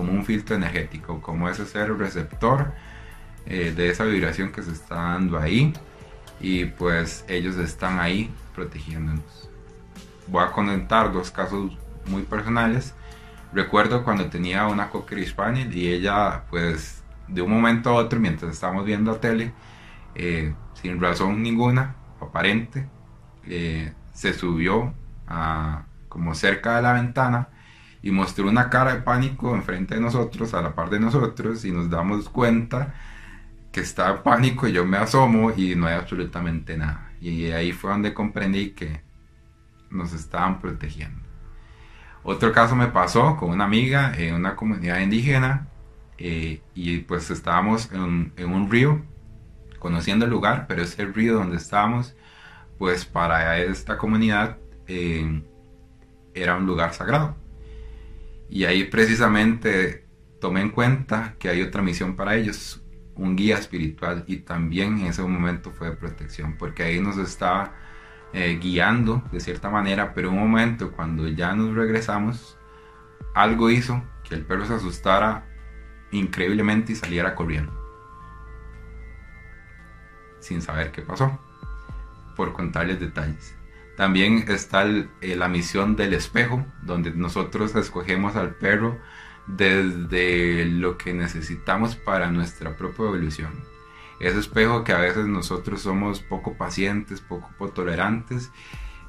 [0.01, 2.73] como un filtro energético, como ese ser receptor
[3.45, 5.75] eh, de esa vibración que se está dando ahí
[6.41, 9.51] y pues ellos están ahí protegiéndonos.
[10.27, 12.95] Voy a comentar dos casos muy personales
[13.53, 18.53] Recuerdo cuando tenía una Cocker Spaniel y ella, pues, de un momento a otro, mientras
[18.53, 19.53] estábamos viendo tele,
[20.15, 22.89] eh, sin razón ninguna, aparente,
[23.47, 24.95] eh, se subió
[25.27, 27.49] a, como cerca de la ventana
[28.03, 31.73] y mostró una cara de pánico enfrente de nosotros, a la par de nosotros, y
[31.73, 32.95] nos damos cuenta
[33.73, 37.13] que está en pánico y yo me asomo y no hay absolutamente nada.
[37.21, 39.03] Y ahí fue donde comprendí que
[39.91, 41.21] nos estaban protegiendo.
[42.23, 45.69] Otro caso me pasó con una amiga en una comunidad indígena
[46.19, 49.03] eh, y pues estábamos en, un río
[49.79, 52.15] conociendo el lugar, pero ese río donde estábamos,
[52.79, 55.43] pues para esta comunidad eh,
[56.35, 57.37] era un lugar sagrado.
[58.51, 60.05] Y ahí precisamente
[60.41, 62.83] tomé en cuenta que hay otra misión para ellos,
[63.15, 67.75] un guía espiritual y también en ese momento fue de protección, porque ahí nos estaba
[68.33, 72.59] eh, guiando de cierta manera, pero un momento cuando ya nos regresamos,
[73.35, 75.47] algo hizo que el perro se asustara
[76.11, 77.73] increíblemente y saliera corriendo.
[80.41, 81.39] Sin saber qué pasó,
[82.35, 83.60] por contarles detalles.
[84.01, 88.99] También está eh, la misión del espejo, donde nosotros escogemos al perro
[89.47, 93.53] desde lo que necesitamos para nuestra propia evolución.
[94.19, 98.51] Ese espejo que a veces nosotros somos poco pacientes, poco tolerantes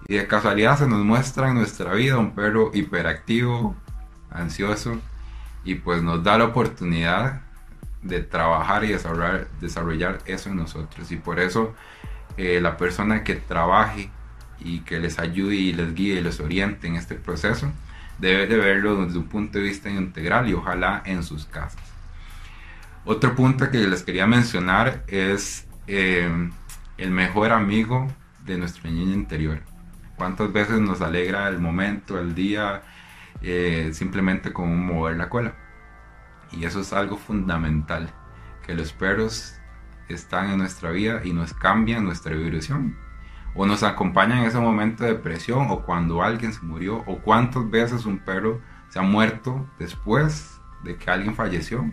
[0.10, 3.78] y de casualidad se nos muestra en nuestra vida un perro hiperactivo,
[4.30, 5.00] ansioso
[5.64, 7.44] y pues nos da la oportunidad
[8.02, 11.14] de trabajar y desarrollar, desarrollar eso en nosotros.
[11.14, 11.74] Y por eso
[12.36, 14.12] eh, la persona que trabaje
[14.64, 17.72] y que les ayude y les guíe y les oriente en este proceso
[18.22, 21.82] debe de verlo desde un punto de vista integral y ojalá en sus casas.
[23.04, 26.30] Otro punto que les quería mencionar es eh,
[26.98, 28.08] el mejor amigo
[28.46, 29.62] de nuestro niño interior.
[30.16, 32.84] ¿Cuántas veces nos alegra el momento, el día,
[33.42, 35.56] eh, simplemente con mover la cola?
[36.52, 38.14] Y eso es algo fundamental,
[38.66, 39.56] que los perros
[40.10, 42.96] están en nuestra vida y nos cambian nuestra vibración.
[43.54, 47.70] O nos acompañan en ese momento de depresión o cuando alguien se murió o cuántas
[47.70, 51.92] veces un perro se ha muerto después de que alguien falleció.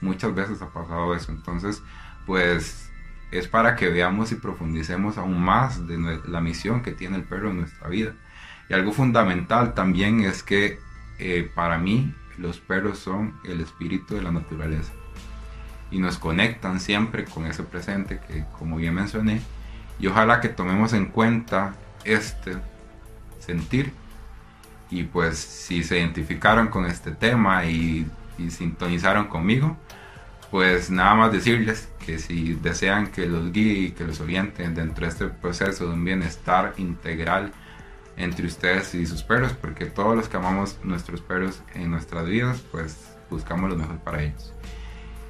[0.00, 1.32] Muchas veces ha pasado eso.
[1.32, 1.82] Entonces,
[2.26, 2.90] pues
[3.30, 7.50] es para que veamos y profundicemos aún más de la misión que tiene el perro
[7.50, 8.14] en nuestra vida.
[8.68, 10.78] Y algo fundamental también es que
[11.18, 14.92] eh, para mí los perros son el espíritu de la naturaleza
[15.90, 19.40] y nos conectan siempre con ese presente que como bien mencioné
[19.98, 22.56] y ojalá que tomemos en cuenta este
[23.40, 23.92] sentir
[24.90, 28.06] y pues si se identificaron con este tema y,
[28.50, 29.76] sintonizaron conmigo
[30.52, 35.04] pues nada más decirles que si desean que los guíe y que los orienten dentro
[35.04, 37.52] de este proceso de un bienestar integral
[38.16, 42.62] entre ustedes y sus perros, porque todos los que amamos nuestros perros en nuestras vidas,
[42.72, 44.52] pues buscamos lo mejor para ellos.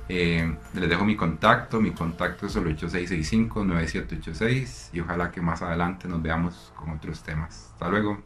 [0.09, 6.09] Eh, les dejo mi contacto, mi contacto es el 8665-9786 y ojalá que más adelante
[6.09, 7.68] nos veamos con otros temas.
[7.73, 8.23] Hasta luego.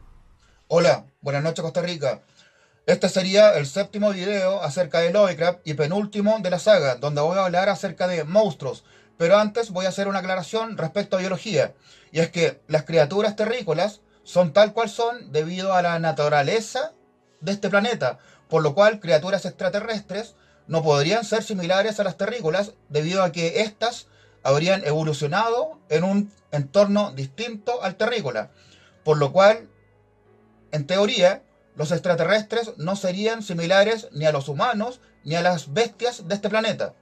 [0.67, 2.21] Hola, buenas noches Costa Rica.
[2.85, 7.37] Este sería el séptimo video acerca de Lovecraft y penúltimo de la saga, donde voy
[7.37, 8.85] a hablar acerca de monstruos.
[9.17, 11.73] Pero antes voy a hacer una aclaración respecto a biología,
[12.11, 16.93] y es que las criaturas terrícolas son tal cual son debido a la naturaleza
[17.39, 18.19] de este planeta,
[18.49, 20.35] por lo cual criaturas extraterrestres
[20.67, 24.07] no podrían ser similares a las terrícolas debido a que éstas
[24.43, 28.51] habrían evolucionado en un entorno distinto al terrícola,
[29.03, 29.69] por lo cual,
[30.71, 31.43] en teoría,
[31.75, 36.49] los extraterrestres no serían similares ni a los humanos ni a las bestias de este
[36.49, 36.93] planeta.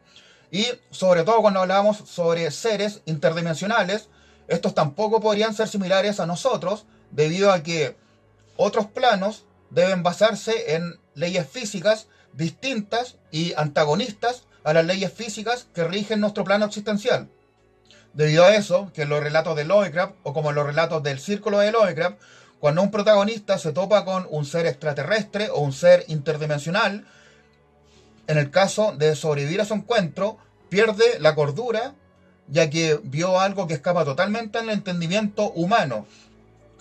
[0.52, 4.10] Y sobre todo cuando hablamos sobre seres interdimensionales,
[4.48, 7.96] estos tampoco podrían ser similares a nosotros, debido a que
[8.58, 15.84] otros planos deben basarse en leyes físicas distintas y antagonistas a las leyes físicas que
[15.84, 17.30] rigen nuestro plano existencial.
[18.14, 21.20] Debido a eso, que en los relatos de Lovecraft, o como en los relatos del
[21.20, 22.20] círculo de Lovecraft,
[22.60, 27.08] cuando un protagonista se topa con un ser extraterrestre o un ser interdimensional,
[28.28, 30.38] en el caso de sobrevivir a su encuentro,
[30.70, 31.96] pierde la cordura,
[32.48, 36.06] ya que vio algo que escapa totalmente al entendimiento humano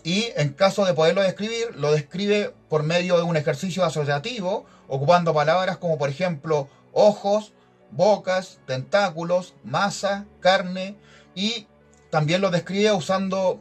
[0.02, 5.34] y en caso de poderlo describir, lo describe por medio de un ejercicio asociativo, ocupando
[5.34, 7.52] palabras como por ejemplo ojos,
[7.90, 10.96] bocas, tentáculos, masa, carne,
[11.34, 11.66] y
[12.10, 13.60] también lo describe usando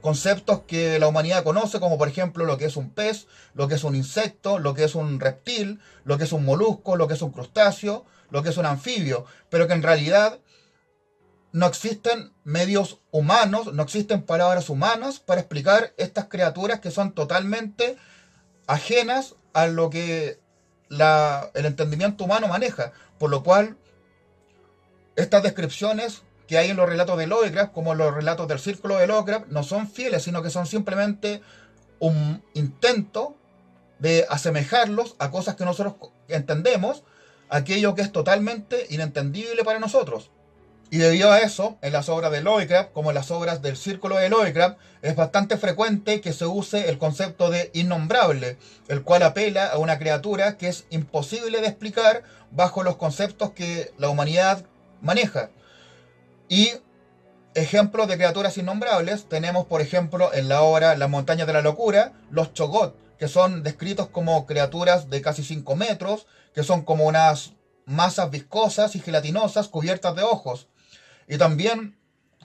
[0.00, 3.74] conceptos que la humanidad conoce, como por ejemplo lo que es un pez, lo que
[3.74, 7.14] es un insecto, lo que es un reptil, lo que es un molusco, lo que
[7.14, 10.38] es un crustáceo, lo que es un anfibio, pero que en realidad
[11.52, 17.96] no existen medios humanos, no existen palabras humanas para explicar estas criaturas que son totalmente
[18.66, 20.40] ajenas a lo que
[20.90, 22.92] el entendimiento humano maneja.
[23.18, 23.76] Por lo cual,
[25.16, 29.06] estas descripciones que hay en los relatos de Lovecraft, como los relatos del círculo de
[29.06, 31.42] Lovecraft, no son fieles, sino que son simplemente
[31.98, 33.36] un intento
[33.98, 35.94] de asemejarlos a cosas que nosotros
[36.28, 37.02] entendemos,
[37.48, 40.30] aquello que es totalmente inentendible para nosotros.
[40.90, 44.16] Y debido a eso, en las obras de Lovecraft, como en las obras del Círculo
[44.16, 48.56] de Lovecraft, es bastante frecuente que se use el concepto de innombrable,
[48.88, 53.92] el cual apela a una criatura que es imposible de explicar bajo los conceptos que
[53.98, 54.64] la humanidad
[55.02, 55.50] maneja.
[56.48, 56.70] Y
[57.54, 62.12] ejemplos de criaturas innombrables tenemos, por ejemplo, en la obra Las montañas de la locura,
[62.30, 67.52] los chogot, que son descritos como criaturas de casi 5 metros, que son como unas
[67.84, 70.68] masas viscosas y gelatinosas cubiertas de ojos.
[71.28, 71.98] Y también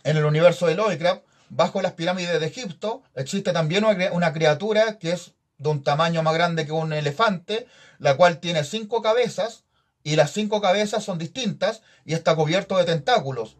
[0.04, 5.12] en el universo de Lovecraft, bajo las pirámides de Egipto, existe también una criatura que
[5.12, 7.68] es de un tamaño más grande que un elefante,
[8.00, 9.64] la cual tiene cinco cabezas
[10.04, 13.58] y las cinco cabezas son distintas y está cubierto de tentáculos.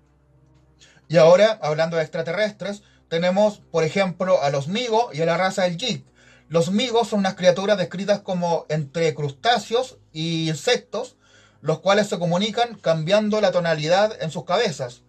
[1.08, 5.64] Y ahora, hablando de extraterrestres, tenemos, por ejemplo, a los Migos y a la raza
[5.64, 6.06] del Jig.
[6.50, 11.16] Los Migos son unas criaturas descritas como entre crustáceos y insectos,
[11.62, 15.04] los cuales se comunican cambiando la tonalidad en sus cabezas.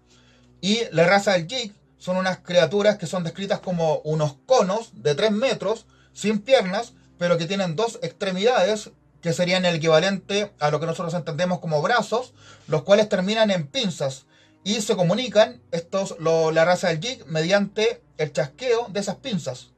[0.64, 5.14] Y la raza del Jig son unas criaturas que son descritas como unos conos de
[5.14, 5.84] 3 metros,
[6.14, 8.90] sin piernas, pero que tienen dos extremidades,
[9.20, 12.32] que serían el equivalente a lo que nosotros entendemos como brazos,
[12.66, 14.24] los cuales terminan en pinzas.
[14.64, 19.72] Y se comunican estos, la raza del Jig mediante el chasqueo de esas pinzas.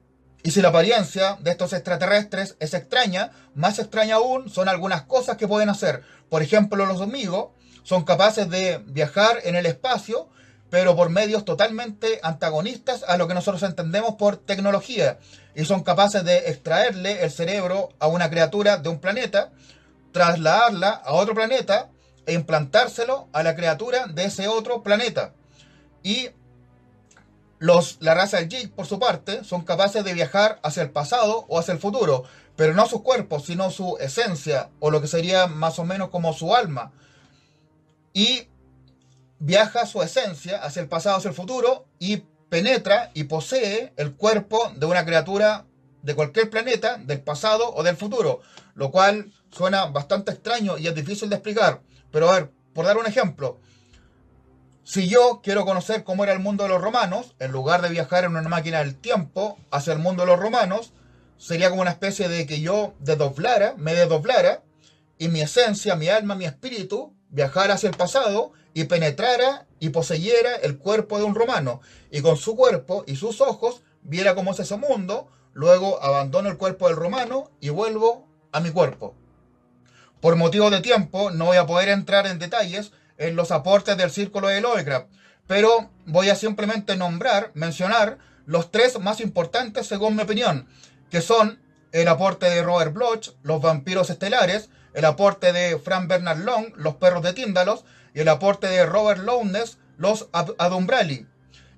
[0.45, 5.37] Y si la apariencia de estos extraterrestres es extraña, más extraña aún son algunas cosas
[5.37, 6.05] que pueden hacer.
[6.28, 7.49] Por ejemplo, los amigos
[7.82, 10.28] son capaces de viajar en el espacio
[10.77, 15.18] pero por medios totalmente antagonistas a lo que nosotros entendemos por tecnología.
[15.55, 19.53] Y son capaces de extraerle el cerebro a una criatura de un planeta,
[20.12, 21.89] trasladarla a otro planeta
[22.27, 25.33] e implantárselo a la criatura de ese otro planeta.
[26.03, 26.29] Y
[27.59, 31.47] Los, la raza del Jig, por su parte, son capaces de viajar hacia el pasado
[31.49, 32.24] o hacia el futuro,
[32.55, 36.35] pero no sus cuerpos, sino su esencia, o lo que sería más o menos como
[36.35, 36.93] su alma.
[38.12, 38.49] Y
[39.39, 44.72] viaja su esencia hacia el pasado, hacia el futuro, y penetra y posee el cuerpo
[44.76, 45.66] de una criatura
[46.03, 48.41] de cualquier planeta, del pasado o del futuro,
[48.74, 51.82] lo cual suena bastante extraño y es difícil de explicar.
[52.12, 53.59] Pero a ver, por dar un ejemplo,
[54.84, 58.22] si yo quiero conocer cómo era el mundo de los romanos, en lugar de viajar
[58.22, 60.93] en una máquina del tiempo hacia el mundo de los romanos,
[61.39, 64.62] sería como una especie de que yo desdoblara, me desdoblara,
[65.18, 70.57] y mi esencia, mi alma, mi espíritu, viajara hacia el pasado y penetrara y poseyera
[70.57, 74.59] el cuerpo de un romano, y con su cuerpo y sus ojos viera cómo es
[74.59, 79.14] ese mundo, luego abandono el cuerpo del romano y vuelvo a mi cuerpo.
[80.20, 84.11] Por motivo de tiempo no voy a poder entrar en detalles, en los aportes del
[84.11, 85.09] círculo de Lovecraft,
[85.47, 88.16] pero voy a simplemente nombrar, mencionar
[88.47, 90.68] los tres más importantes según mi opinión,
[91.11, 91.61] que son
[91.93, 96.97] el aporte de Robert Bloch, Los vampiros estelares, el aporte de Frank Bernard Long, Los
[96.97, 97.85] perros de Tíndalos,
[98.15, 101.27] y el aporte de Robert Lowndes, Los Adumbrali.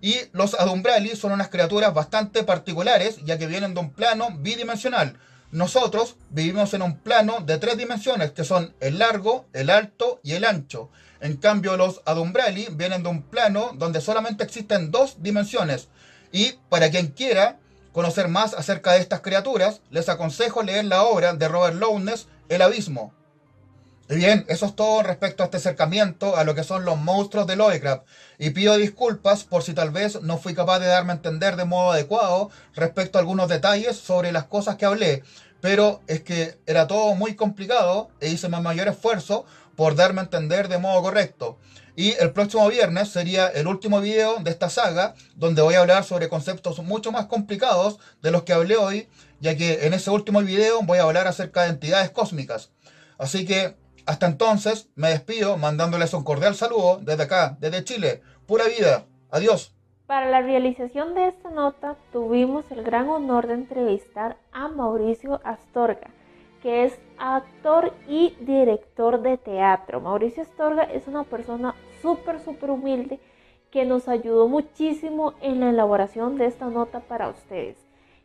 [0.00, 5.18] Y los Adumbrali son unas criaturas bastante particulares, ya que vienen de un plano bidimensional.
[5.50, 10.34] Nosotros vivimos en un plano de tres dimensiones, que son el largo, el alto y
[10.34, 10.88] el ancho.
[11.20, 15.88] En cambio, los Adumbrali vienen de un plano donde solamente existen dos dimensiones.
[16.30, 17.58] Y para quien quiera
[17.92, 22.62] conocer más acerca de estas criaturas, les aconsejo leer la obra de Robert Lowndes, El
[22.62, 23.12] Abismo.
[24.10, 27.46] Y bien, eso es todo respecto a este acercamiento a lo que son los monstruos
[27.46, 28.06] de Lovecraft.
[28.38, 31.66] Y pido disculpas por si tal vez no fui capaz de darme a entender de
[31.66, 35.24] modo adecuado respecto a algunos detalles sobre las cosas que hablé.
[35.60, 39.44] Pero es que era todo muy complicado e hice mi mayor esfuerzo
[39.76, 41.58] por darme a entender de modo correcto.
[41.94, 46.04] Y el próximo viernes sería el último video de esta saga, donde voy a hablar
[46.04, 49.08] sobre conceptos mucho más complicados de los que hablé hoy,
[49.40, 52.72] ya que en ese último video voy a hablar acerca de entidades cósmicas.
[53.18, 53.76] Así que
[54.06, 58.22] hasta entonces me despido mandándoles un cordial saludo desde acá, desde Chile.
[58.46, 59.06] Pura vida.
[59.30, 59.74] Adiós.
[60.06, 66.10] Para la realización de esta nota tuvimos el gran honor de entrevistar a Mauricio Astorga
[66.62, 70.00] que es actor y director de teatro.
[70.00, 73.20] Mauricio Astorga es una persona súper, súper humilde
[73.70, 77.76] que nos ayudó muchísimo en la elaboración de esta nota para ustedes.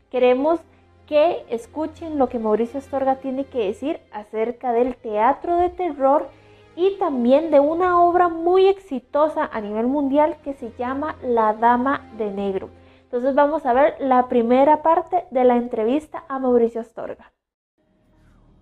[0.09, 0.59] Queremos
[1.13, 6.27] que escuchen lo que Mauricio Astorga tiene que decir acerca del teatro de terror
[6.75, 12.09] y también de una obra muy exitosa a nivel mundial que se llama La Dama
[12.17, 12.71] de Negro.
[13.03, 17.31] Entonces vamos a ver la primera parte de la entrevista a Mauricio Astorga.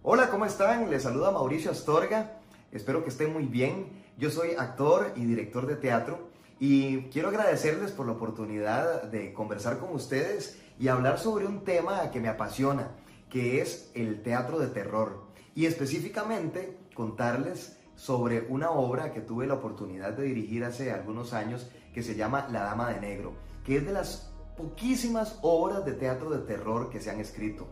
[0.03, 0.89] Hola, ¿cómo están?
[0.89, 2.33] Les saluda Mauricio Astorga.
[2.73, 3.87] Espero que estén muy bien.
[4.17, 6.19] Yo soy actor y director de teatro
[6.59, 12.09] y quiero agradecerles por la oportunidad de conversar con ustedes y hablar sobre un tema
[12.09, 12.89] que me apasiona,
[13.29, 15.27] que es el teatro de terror.
[15.53, 21.69] Y específicamente contarles sobre una obra que tuve la oportunidad de dirigir hace algunos años
[21.93, 26.31] que se llama La Dama de Negro, que es de las poquísimas obras de teatro
[26.31, 27.67] de terror que se han escrito.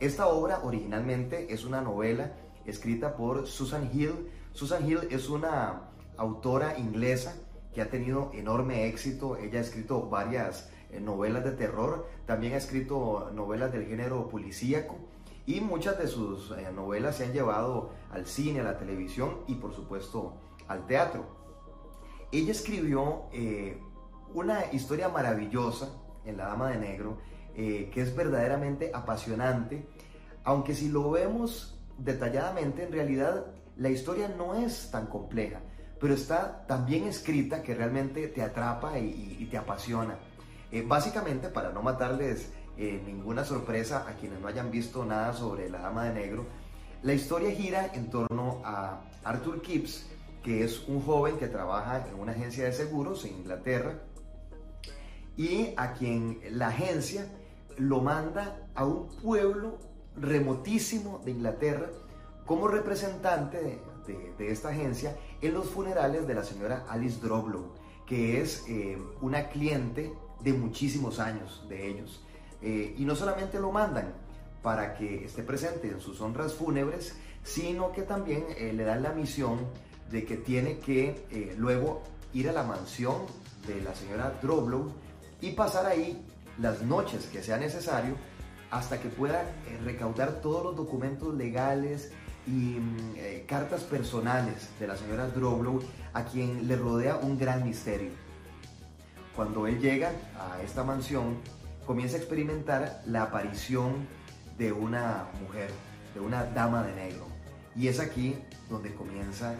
[0.00, 2.32] Esta obra originalmente es una novela
[2.66, 4.28] escrita por Susan Hill.
[4.54, 7.32] Susan Hill es una autora inglesa
[7.72, 9.36] que ha tenido enorme éxito.
[9.36, 10.68] Ella ha escrito varias
[11.00, 14.98] novelas de terror, también ha escrito novelas del género policíaco
[15.46, 19.54] y muchas de sus eh, novelas se han llevado al cine, a la televisión y
[19.56, 20.34] por supuesto
[20.68, 21.24] al teatro.
[22.32, 23.80] Ella escribió eh,
[24.34, 25.90] una historia maravillosa
[26.24, 27.18] en La Dama de Negro
[27.56, 29.84] eh, que es verdaderamente apasionante,
[30.44, 35.60] aunque si lo vemos detalladamente, en realidad la historia no es tan compleja,
[36.00, 40.16] pero está tan bien escrita que realmente te atrapa y, te apasiona.
[40.72, 45.68] Eh, básicamente, para no matarles eh, ninguna sorpresa a quienes no hayan visto nada sobre
[45.68, 46.46] la Dama de Negro,
[47.02, 50.06] la historia gira en torno a Arthur Kipps,
[50.42, 53.94] que es un joven que trabaja en una agencia de seguros en Inglaterra
[55.36, 57.26] y a quien la agencia
[57.76, 59.78] lo manda a un pueblo
[60.16, 61.88] remotísimo de Inglaterra
[62.44, 67.74] como representante de, esta agencia en los funerales de la señora Alice Droblow,
[68.06, 70.12] que es eh, una cliente
[70.42, 72.22] de muchísimos años de ellos.
[72.62, 74.12] Eh, y no solamente lo mandan
[74.62, 79.12] para que esté presente en sus honras fúnebres, sino que también eh, le dan la
[79.12, 79.58] misión
[80.10, 82.02] de que tiene que luego
[82.34, 83.26] ir a la mansión
[83.66, 84.92] de la señora Droblow
[85.40, 86.20] y pasar ahí
[86.58, 88.14] las noches que sea necesario
[88.70, 92.12] hasta que pueda eh, recaudar todos los documentos legales
[92.46, 95.82] y mm, eh, cartas personales de la señora Droblow,
[96.12, 98.10] a quien le rodea un gran misterio.
[99.34, 101.38] Cuando él llega a esta mansión,
[101.86, 104.06] comienza a experimentar la aparición
[104.58, 105.70] de una mujer,
[106.14, 107.26] de una dama de negro.
[107.74, 108.36] Y es aquí
[108.68, 109.54] donde comienza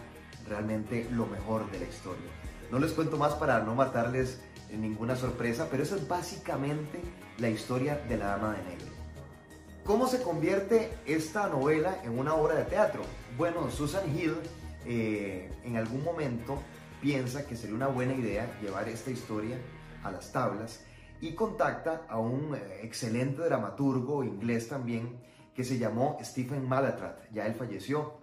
[0.48, 2.30] realmente lo mejor de la historia.
[2.70, 4.40] No les cuento más para no matarles
[4.72, 7.00] ninguna sorpresa, pero eso es básicamente
[7.38, 8.86] la historia de la Dama de Negro.
[9.84, 13.02] ¿Cómo se convierte esta novela en una obra de teatro?
[13.36, 14.34] Bueno, Susan Hill
[14.86, 16.58] eh, en algún momento
[17.00, 19.56] piensa que sería una buena idea llevar esta historia
[20.02, 20.84] a las tablas
[21.20, 25.18] y contacta a un eh, excelente dramaturgo inglés también
[25.54, 28.14] que se llamó Stephen Malatrat, ya él falleció,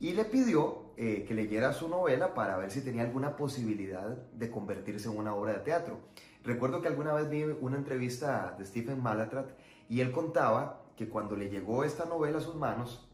[0.00, 4.50] y le pidió eh, que leyera su novela para ver si tenía alguna posibilidad de
[4.50, 6.00] convertirse en una obra de teatro.
[6.42, 9.50] Recuerdo que alguna vez vi una entrevista de Stephen Malatrat
[9.88, 13.08] y él contaba que cuando le llegó esta novela a sus manos,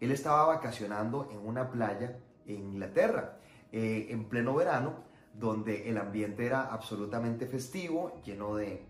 [0.00, 3.38] él estaba vacacionando en una playa en Inglaterra,
[3.76, 4.94] eh, en pleno verano,
[5.32, 8.86] donde el ambiente era absolutamente festivo, lleno de,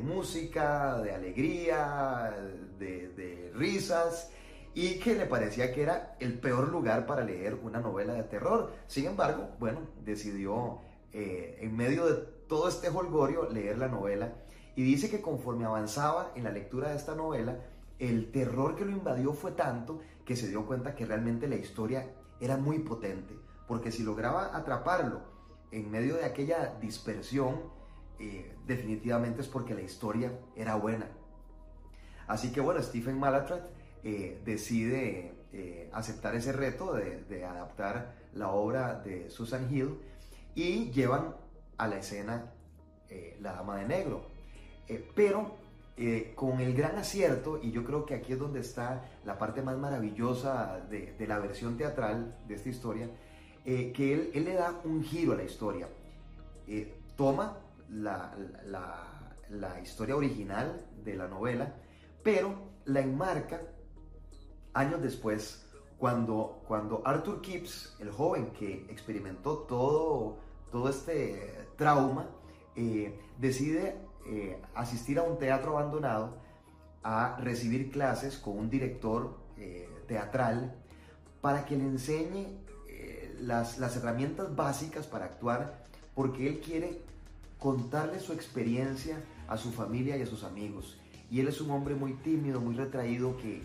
[0.00, 2.32] música, de alegría,
[2.78, 4.30] de, risas,
[4.74, 8.72] y que le parecía que era el peor lugar para leer una novela de terror.
[8.86, 10.82] Sin embargo, bueno, decidió
[11.12, 14.34] eh, en medio de todo este holgorio leer la novela
[14.76, 17.58] y dice que conforme avanzaba en la lectura de esta novela,
[17.98, 22.06] el terror que lo invadió fue tanto que se dio cuenta que realmente la historia
[22.38, 23.34] era muy potente,
[23.68, 25.20] porque si lograba atraparlo
[25.70, 27.60] en medio de aquella dispersión,
[28.18, 31.06] eh, definitivamente es porque la historia era buena.
[32.26, 33.68] Así que bueno, Stephen Malatrat
[34.02, 39.98] eh, decide eh, aceptar ese reto de, adaptar la obra de Susan Hill
[40.54, 41.36] y llevan
[41.76, 42.52] a la escena
[43.40, 44.26] La Dama de Negro.
[45.14, 45.56] pero
[46.34, 49.76] con el gran acierto, y yo creo que aquí es donde está la parte más
[49.76, 53.10] maravillosa de, de la versión teatral de esta historia,
[53.70, 55.86] eh, que él, él, le da un giro a la historia.
[56.66, 57.58] Eh, toma
[57.90, 61.74] la, la, la, historia original de la novela,
[62.22, 62.54] pero
[62.86, 63.60] la enmarca
[64.72, 70.38] años después, cuando, cuando Arthur Kipps, el joven que experimentó todo,
[70.72, 72.30] todo este trauma,
[72.74, 73.98] eh, decide
[74.74, 76.38] asistir a un teatro abandonado
[77.02, 79.36] a recibir clases con un director
[80.06, 80.74] teatral
[81.42, 82.67] para que le enseñe
[83.40, 85.84] las, herramientas básicas para actuar
[86.14, 87.00] porque él quiere
[87.58, 90.98] contarle su experiencia a su familia y a sus amigos.
[91.30, 93.62] Y él es un hombre muy tímido, muy retraído, que,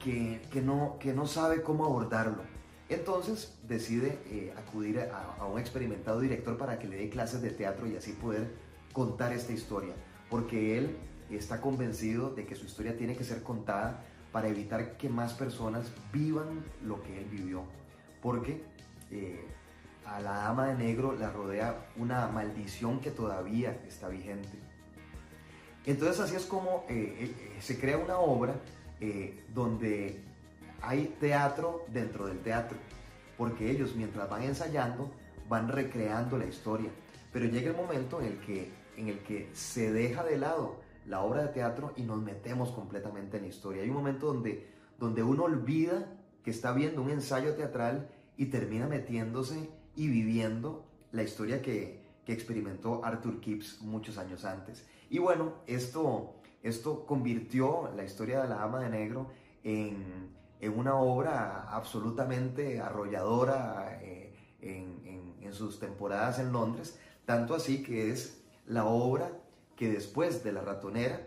[0.00, 2.42] que, que, no, que no sabe cómo abordarlo.
[2.88, 7.50] Entonces decide eh, acudir a, a, un experimentado director para que le dé clases de
[7.50, 8.54] teatro y así poder
[8.92, 9.94] contar esta historia.
[10.28, 10.96] Porque él
[11.30, 15.86] está convencido de que su historia tiene que ser contada para evitar que más personas
[16.12, 17.64] vivan lo que él vivió
[18.24, 18.58] porque
[19.10, 19.44] eh,
[20.06, 24.48] a la dama de negro la rodea una maldición que todavía está vigente.
[25.84, 28.54] Entonces así es como eh, eh, se crea una obra
[29.52, 30.18] donde
[30.80, 32.78] hay teatro dentro del teatro,
[33.36, 35.10] porque ellos mientras van ensayando
[35.46, 36.88] van recreando la historia,
[37.30, 41.20] pero llega el momento en el que, en el que se deja de lado la
[41.20, 43.82] obra de teatro y nos metemos completamente en la historia.
[43.82, 44.66] Hay un momento donde,
[44.98, 46.06] donde uno olvida
[46.44, 53.04] que está viendo un ensayo teatral y termina metiéndose y viviendo la historia que, experimentó
[53.04, 54.86] Arthur Kipps muchos años antes.
[55.10, 59.28] Y bueno, esto, esto convirtió la historia de la Ama de Negro
[59.62, 60.32] en,
[60.74, 68.42] una obra absolutamente arrolladora eh, en, en sus temporadas en Londres, tanto así que es
[68.66, 69.30] la obra
[69.76, 71.20] que después de La Ratonera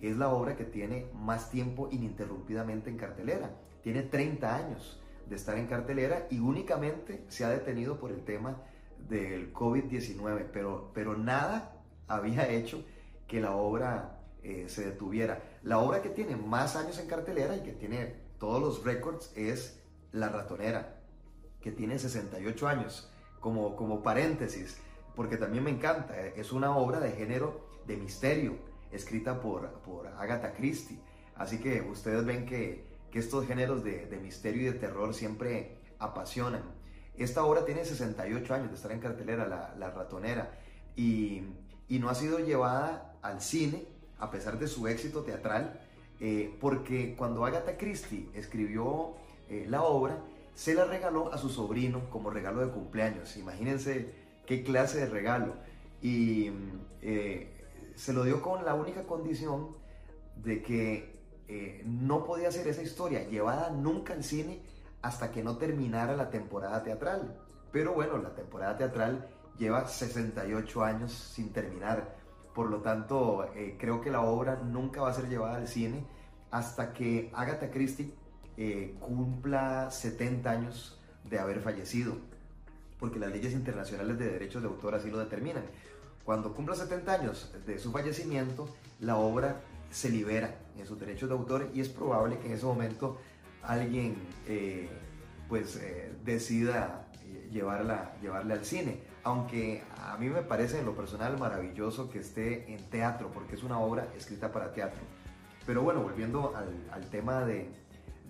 [0.00, 3.50] es la obra que tiene más tiempo ininterrumpidamente en cartelera.
[3.82, 4.99] Tiene 30 años
[5.30, 8.56] de estar en cartelera y únicamente se ha detenido por el tema
[9.08, 11.72] del COVID-19, pero, pero nada
[12.08, 12.84] había hecho
[13.28, 15.40] que la obra eh, se detuviera.
[15.62, 19.80] La obra que tiene más años en cartelera y que tiene todos los récords es
[20.10, 20.96] La Ratonera,
[21.60, 23.08] que tiene 68 años,
[23.38, 24.78] como, como paréntesis,
[25.14, 28.56] porque también me encanta, eh, es una obra de género de misterio,
[28.90, 30.98] escrita por, por Agatha Christie.
[31.36, 36.62] Así que ustedes ven que que estos géneros de, misterio y de terror siempre apasionan.
[37.16, 40.52] Esta obra tiene 68 años de estar en cartelera, La, Ratonera,
[40.96, 41.42] y,
[41.88, 43.84] no ha sido llevada al cine
[44.18, 45.80] a pesar de su éxito teatral,
[46.20, 49.14] eh, porque cuando Agatha Christie escribió
[49.48, 50.18] eh, la obra,
[50.54, 53.36] se la regaló a su sobrino como regalo de cumpleaños.
[53.36, 54.12] Imagínense
[54.46, 55.54] qué clase de regalo.
[56.02, 56.50] Y
[57.02, 57.48] eh,
[57.94, 59.68] se lo dio con la única condición
[60.36, 61.09] de que
[61.52, 64.62] eh, no podía ser esa historia llevada nunca al cine
[65.02, 67.36] hasta que no terminara la temporada teatral.
[67.72, 69.26] Pero bueno, la temporada teatral
[69.58, 72.14] lleva 68 años sin terminar.
[72.54, 76.04] Por lo tanto, eh, creo que la obra nunca va a ser llevada al cine
[76.52, 78.14] hasta que Agatha Christie
[78.56, 82.16] eh, cumpla 70 años de haber fallecido,
[83.00, 85.64] porque las leyes internacionales de derechos de autor así lo determinan.
[86.24, 88.68] Cuando cumpla 70 años de su fallecimiento,
[89.00, 92.66] la obra se libera en sus derechos de autor y es probable que en ese
[92.66, 93.18] momento
[93.62, 94.16] alguien
[94.46, 94.88] eh,
[95.48, 97.06] pues eh, decida
[97.50, 99.02] llevarla, llevarla al cine.
[99.22, 103.62] Aunque a mí me parece en lo personal maravilloso que esté en teatro, porque es
[103.62, 105.00] una obra escrita para teatro.
[105.66, 107.68] Pero bueno, volviendo al, al tema de,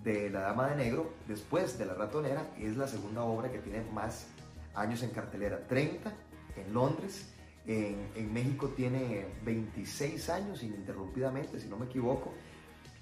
[0.03, 3.83] de La Dama de Negro, después de La Ratonera, es la segunda obra que tiene
[3.93, 4.27] más
[4.73, 5.65] años en cartelera.
[5.67, 6.11] 30
[6.57, 7.31] en Londres,
[7.67, 12.33] en, en, México tiene 26 años ininterrumpidamente, si no me equivoco.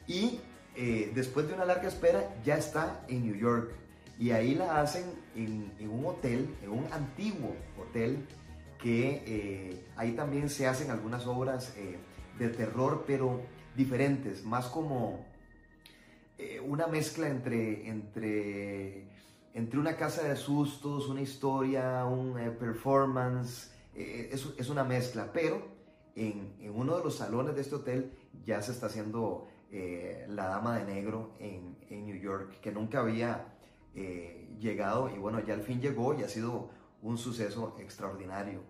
[0.07, 0.39] Y
[0.76, 3.72] eh, después de una larga espera ya está en New York.
[4.18, 5.05] Y ahí la hacen
[5.36, 8.26] en, en un hotel, en un antiguo hotel,
[8.82, 11.97] que eh, ahí también se hacen algunas obras eh,
[12.38, 13.41] de terror, pero
[13.76, 15.26] diferentes, más como
[16.38, 19.03] eh, una mezcla entre, entre,
[19.53, 25.32] entre una casa de sustos, una historia, un eh, performance, eh, es, es, una mezcla,
[25.32, 25.62] pero
[26.16, 28.12] en, en, uno de los salones de este hotel
[28.43, 29.47] ya se está haciendo
[30.30, 33.54] La Dama de Negro en, en, New York, que nunca había
[34.58, 36.72] llegado y bueno, ya al fin llegó y ha sido
[37.04, 38.62] un suceso extraordinario.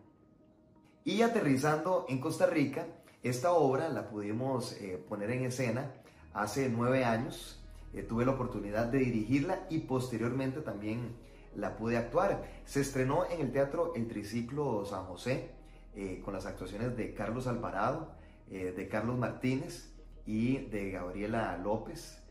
[1.06, 2.88] Y aterrizando en Costa Rica,
[3.24, 4.76] esta obra la pudimos
[5.08, 5.94] poner en escena
[6.34, 7.60] hace nueve años.
[7.94, 11.16] Eh, tuve la oportunidad de dirigirla y posteriormente también
[11.56, 12.44] la pude actuar.
[12.66, 15.52] Se estrenó en el Teatro El Triciclo San José
[15.96, 18.12] eh, con las actuaciones de Carlos Alvarado,
[18.50, 19.94] eh, de Carlos Martínez
[20.26, 22.24] y de Gabriela López.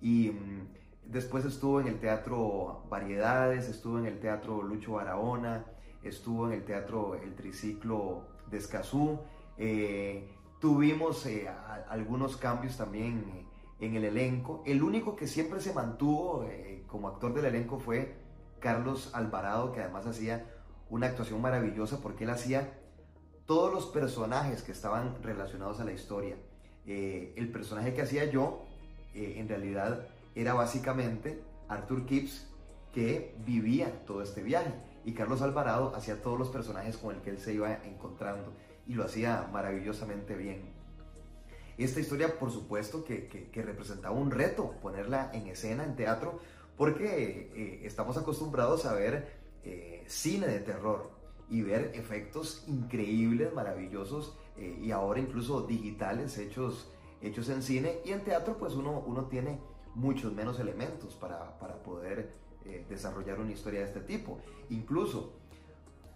[0.00, 0.68] Y mmm,
[1.04, 5.64] después estuvo en el Teatro Variedades, estuvo en el Teatro Lucho Barahona,
[6.02, 9.20] estuvo en el Teatro El Triciclo de Escazú.
[10.60, 11.26] tuvimos
[11.88, 13.46] algunos cambios también
[13.82, 14.62] en el elenco.
[14.64, 18.14] El único que siempre se mantuvo eh, como actor del elenco fue
[18.62, 20.46] Carlos Alvarado, que además hacía
[20.88, 22.72] una actuación maravillosa porque él hacía
[23.44, 26.36] todos los personajes que estaban relacionados a la historia.
[26.86, 28.64] Eh, el personaje que hacía yo,
[29.14, 32.48] eh, en realidad, era básicamente Arthur Kipps,
[32.92, 34.72] que vivía todo este viaje.
[35.04, 38.52] Y Carlos Alvarado hacía todos los personajes con el que él se iba encontrando.
[38.86, 40.72] Y lo hacía maravillosamente bien.
[41.78, 46.40] Esta historia, por supuesto, que, que, representaba un reto ponerla en escena, en teatro,
[46.82, 51.12] porque eh, estamos acostumbrados a ver eh, cine de terror
[51.48, 58.00] y ver efectos increíbles, maravillosos eh, y ahora incluso digitales hechos, hechos en cine.
[58.04, 59.60] Y en teatro, pues uno, uno tiene
[59.94, 62.32] muchos menos elementos para, para poder
[62.88, 64.40] desarrollar una historia de este tipo.
[64.70, 65.34] Incluso,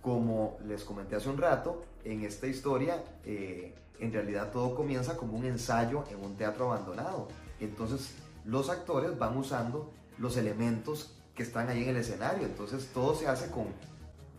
[0.03, 5.45] como les comenté hace un rato, en esta historia en realidad todo comienza como un
[5.45, 7.29] ensayo en un teatro abandonado.
[7.61, 12.47] Entonces los actores van usando los elementos que están ahí en el escenario.
[12.47, 13.67] Entonces todo se hace con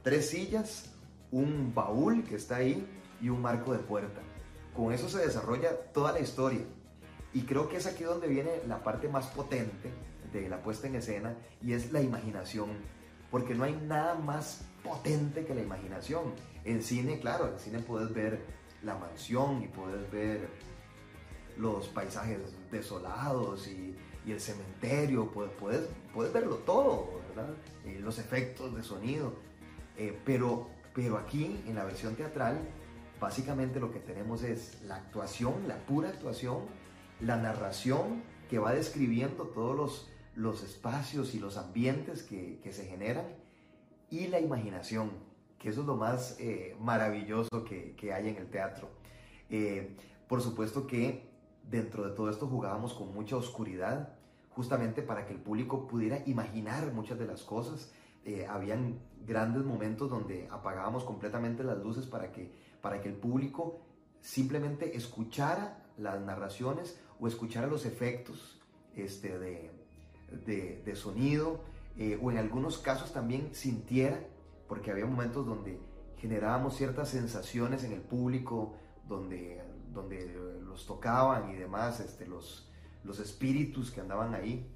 [0.03, 0.91] tres sillas,
[1.32, 2.86] un baúl que está ahí
[3.21, 4.21] y un marco de puerta.
[4.75, 6.65] Con eso se desarrolla toda la historia.
[7.34, 9.91] Y creo que es aquí donde viene la parte más potente
[10.32, 12.69] de la puesta en escena y es la imaginación.
[13.30, 16.34] Porque no hay nada más potente que la imaginación.
[16.63, 18.41] En cine, claro, en cine puedes ver
[18.84, 20.47] la mansión y puedes ver
[21.57, 22.39] los paisajes
[22.71, 23.96] desolados y,
[24.28, 27.53] y el cementerio, puedes, puedes, puedes verlo todo, ¿verdad?
[27.86, 29.34] Eh, los efectos de sonido.
[29.95, 32.59] Eh, pero, pero aquí, en la versión teatral,
[33.19, 36.59] básicamente lo que tenemos es la actuación, la pura actuación,
[37.21, 42.86] la narración que va describiendo todos los, los espacios y los ambientes que, que se
[42.86, 43.25] generan
[44.09, 45.11] y la imaginación
[45.59, 48.89] que eso es lo más eh, maravilloso que, que, hay en el teatro.
[49.49, 49.95] Eh,
[50.28, 51.30] por supuesto que
[51.63, 54.16] dentro de todo esto jugábamos con mucha oscuridad,
[54.57, 57.91] justamente para que el público pudiera imaginar muchas de las cosas.
[58.25, 62.51] Eh, habían grandes momentos donde apagábamos completamente las luces para que,
[62.81, 63.81] para que el público
[64.19, 68.59] simplemente escuchara las narraciones o escuchara los efectos
[68.95, 71.61] este, de, de, sonido
[71.95, 74.19] eh, o en algunos casos también sintiera
[74.67, 75.79] porque había momentos donde
[76.17, 78.73] generábamos ciertas sensaciones en el público,
[79.07, 79.61] donde,
[79.93, 80.33] donde
[80.63, 82.66] los tocaban y demás, este, los,
[83.07, 84.69] los espíritus que andaban ahí.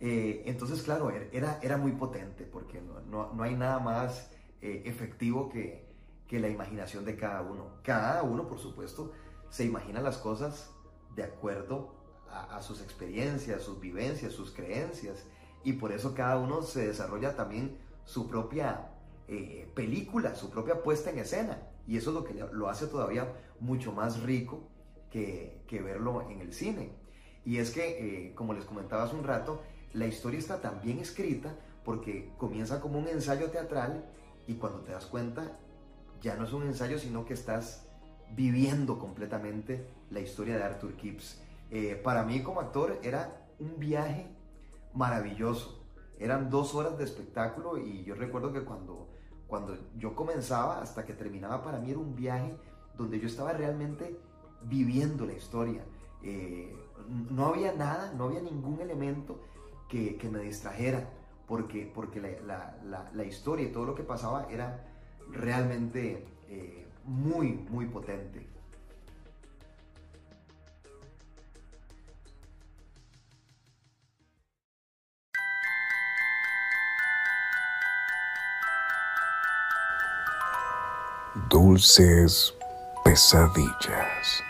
[0.00, 4.30] Eh, entonces, claro, er, era, era muy potente, porque no, no, no hay nada más
[4.60, 5.88] eh, efectivo que,
[6.26, 7.80] que la imaginación de cada uno.
[7.82, 9.12] Cada uno, por supuesto,
[9.48, 10.70] se imagina las cosas
[11.14, 11.94] de acuerdo
[12.30, 15.26] a, sus experiencias, sus vivencias, sus creencias,
[15.64, 18.92] y por eso cada uno se desarrolla también su propia
[19.26, 21.58] eh, película, su propia puesta en escena.
[21.86, 24.68] Y eso es lo que lo hace todavía mucho más rico
[25.10, 26.92] que, verlo en el cine.
[27.44, 29.62] Y es que, eh, como les comentaba hace un rato,
[29.92, 34.04] la historia está tan bien escrita porque comienza como un ensayo teatral
[34.46, 35.58] y cuando te das cuenta
[36.20, 37.86] ya no es un ensayo, sino que estás
[38.32, 41.42] viviendo completamente la historia de Arthur Kipps.
[41.70, 44.26] Eh, para mí como actor era un viaje
[44.94, 45.82] maravilloso.
[46.18, 49.08] Eran dos horas de espectáculo y yo recuerdo que cuando,
[49.46, 52.54] cuando yo comenzaba hasta que terminaba, para mí era un viaje
[52.96, 54.18] donde yo estaba realmente
[54.62, 55.82] viviendo la historia.
[56.22, 56.74] Eh,
[57.10, 59.40] no había nada, no había ningún elemento
[59.88, 61.08] que, me distrajera,
[61.46, 64.86] porque, porque la, historia y todo lo que pasaba era
[65.30, 68.46] realmente eh, muy, muy potente.
[81.48, 82.54] Dulces
[83.04, 84.49] pesadillas.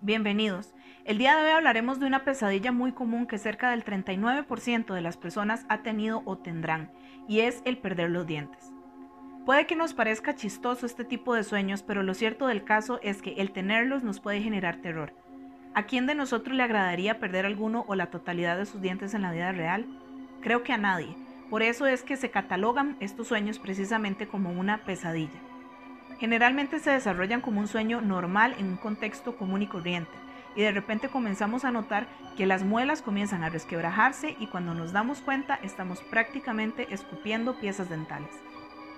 [0.00, 0.72] Bienvenidos.
[1.04, 5.00] El día de hoy hablaremos de una pesadilla muy común que cerca del 39% de
[5.00, 6.92] las personas ha tenido o tendrán,
[7.26, 8.72] y es el perder los dientes.
[9.44, 13.22] Puede que nos parezca chistoso este tipo de sueños, pero lo cierto del caso es
[13.22, 15.12] que el tenerlos nos puede generar terror.
[15.74, 19.22] ¿A quién de nosotros le agradaría perder alguno o la totalidad de sus dientes en
[19.22, 19.84] la vida real?
[20.42, 21.16] Creo que a nadie.
[21.50, 25.40] Por eso es que se catalogan estos sueños precisamente como una pesadilla.
[26.18, 30.10] Generalmente se desarrollan como un sueño normal en un contexto común y corriente,
[30.56, 34.92] y de repente comenzamos a notar que las muelas comienzan a resquebrajarse y cuando nos
[34.92, 38.30] damos cuenta estamos prácticamente escupiendo piezas dentales.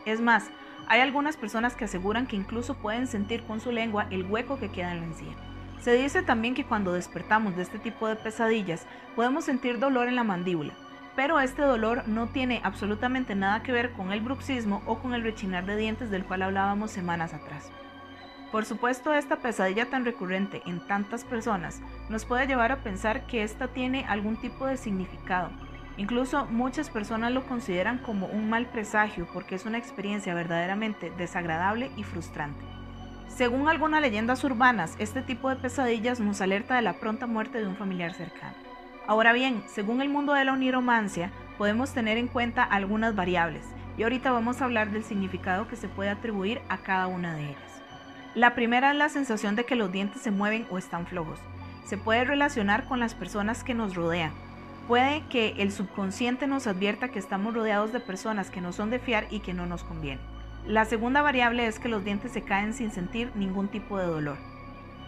[0.06, 0.50] Es más,
[0.88, 4.70] hay algunas personas que aseguran que incluso pueden sentir con su lengua el hueco que
[4.70, 5.34] queda en la encía.
[5.80, 10.16] Se dice también que cuando despertamos de este tipo de pesadillas podemos sentir dolor en
[10.16, 10.72] la mandíbula,
[11.16, 15.22] pero este dolor no tiene absolutamente nada que ver con el bruxismo o con el
[15.22, 17.70] rechinar de dientes del cual hablábamos semanas atrás.
[18.50, 23.44] Por supuesto, esta pesadilla tan recurrente en tantas personas nos puede llevar a pensar que
[23.44, 25.50] esta tiene algún tipo de significado.
[25.96, 31.90] Incluso muchas personas lo consideran como un mal presagio porque es una experiencia verdaderamente desagradable
[31.96, 32.64] y frustrante.
[33.28, 37.68] Según algunas leyendas urbanas, este tipo de pesadillas nos alerta de la pronta muerte de
[37.68, 38.69] un familiar cercano.
[39.06, 43.64] Ahora bien, según el mundo de la oniromancia, podemos tener en cuenta algunas variables
[43.96, 47.50] y ahorita vamos a hablar del significado que se puede atribuir a cada una de
[47.50, 47.82] ellas.
[48.34, 51.40] La primera es la sensación de que los dientes se mueven o están flojos.
[51.84, 54.32] Se puede relacionar con las personas que nos rodean.
[54.86, 59.00] Puede que el subconsciente nos advierta que estamos rodeados de personas que no son de
[59.00, 60.24] fiar y que no nos convienen.
[60.66, 64.38] La segunda variable es que los dientes se caen sin sentir ningún tipo de dolor.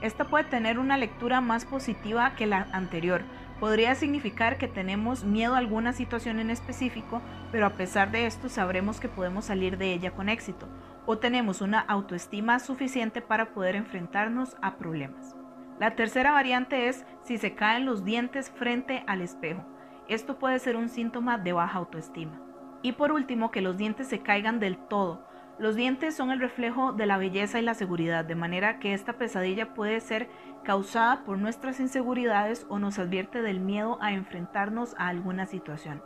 [0.00, 3.22] Esta puede tener una lectura más positiva que la anterior,
[3.62, 8.48] Podría significar que tenemos miedo a alguna situación en específico, pero a pesar de esto
[8.48, 10.66] sabremos que podemos salir de ella con éxito,
[11.06, 15.36] o tenemos una autoestima suficiente para poder enfrentarnos a problemas.
[15.78, 19.64] La tercera variante es si se caen los dientes frente al espejo.
[20.08, 22.40] Esto puede ser un síntoma de baja autoestima.
[22.82, 25.24] Y por último, que los dientes se caigan del todo,
[25.58, 29.12] los dientes son el reflejo de la belleza y la seguridad, de manera que esta
[29.12, 30.28] pesadilla puede ser
[30.64, 36.02] causada por nuestras inseguridades o nos advierte del miedo a enfrentarnos a alguna situación,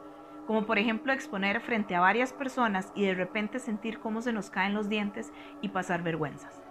[0.47, 4.51] como por ejemplo exponer frente a varias personas y de repente sentir cómo se nos
[4.51, 6.63] caen los dientes y pasar vergüenzas.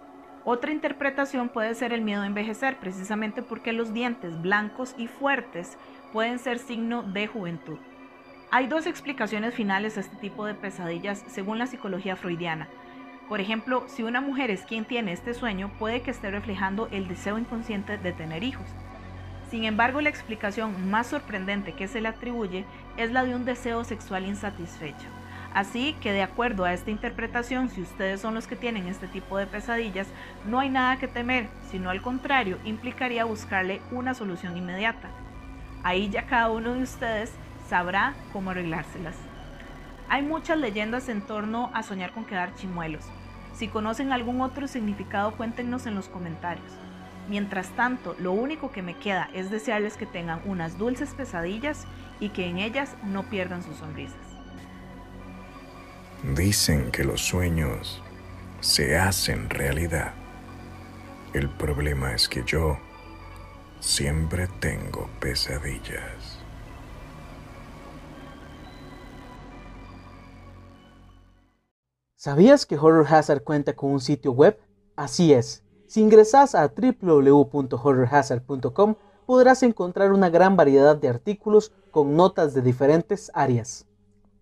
[0.44, 5.76] Otra interpretación puede ser el miedo a envejecer, precisamente porque los dientes blancos y fuertes
[6.12, 7.78] pueden ser signo de juventud.
[8.52, 12.68] Hay dos explicaciones finales a este tipo de pesadillas según la psicología freudiana.
[13.28, 17.08] Por ejemplo, si una mujer es quien tiene este sueño, puede que esté reflejando el
[17.08, 18.66] deseo inconsciente de tener hijos.
[19.50, 22.64] Sin embargo, la explicación más sorprendente que se le atribuye
[22.96, 25.06] es la de un deseo sexual insatisfecho.
[25.54, 29.38] Así que de acuerdo a esta interpretación, si ustedes son los que tienen este tipo
[29.38, 30.06] de pesadillas,
[30.44, 35.08] no hay nada que temer, sino al contrario, implicaría buscarle una solución inmediata.
[35.82, 37.32] Ahí ya cada uno de ustedes
[37.68, 39.16] sabrá cómo arreglárselas.
[40.08, 43.04] Hay muchas leyendas en torno a soñar con quedar chimuelos.
[43.56, 46.70] Si conocen algún otro significado, cuéntenos en los comentarios.
[47.28, 51.86] Mientras tanto, lo único que me queda es desearles que tengan unas dulces pesadillas
[52.20, 54.18] y que en ellas no pierdan sus sonrisas.
[56.34, 58.02] Dicen que los sueños
[58.60, 60.12] se hacen realidad.
[61.32, 62.78] El problema es que yo
[63.80, 66.15] siempre tengo pesadillas.
[72.26, 74.58] ¿Sabías que Horror Hazard cuenta con un sitio web?
[74.96, 75.62] Así es.
[75.86, 78.96] Si ingresas a www.horrorhazard.com
[79.26, 83.86] podrás encontrar una gran variedad de artículos con notas de diferentes áreas.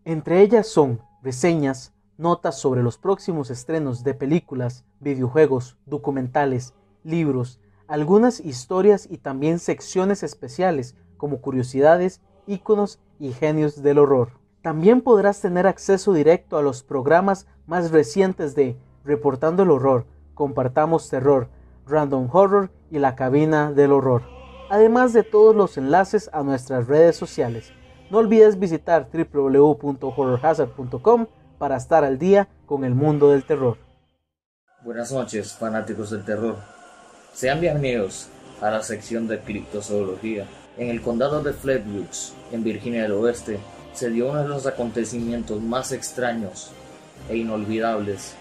[0.06, 6.72] Entre ellas son reseñas, notas sobre los próximos estrenos de películas, videojuegos, documentales,
[7.02, 14.42] libros, algunas historias y también secciones especiales como curiosidades, íconos y genios del horror.
[14.64, 21.10] También podrás tener acceso directo a los programas más recientes de Reportando el Horror, Compartamos
[21.10, 21.50] Terror,
[21.86, 24.22] Random Horror y La Cabina del Horror,
[24.70, 27.74] además de todos los enlaces a nuestras redes sociales.
[28.10, 31.26] No olvides visitar www.horrorhazard.com
[31.58, 33.76] para estar al día con el mundo del terror.
[34.82, 36.56] Buenas noches, fanáticos del terror.
[37.34, 38.30] Sean bienvenidos
[38.62, 40.46] a la sección de criptozoología.
[40.78, 43.60] En el condado de Flatwoods, en Virginia del Oeste,
[43.94, 46.70] se dio uno de los acontecimientos más extraños
[47.28, 48.34] e inolvidables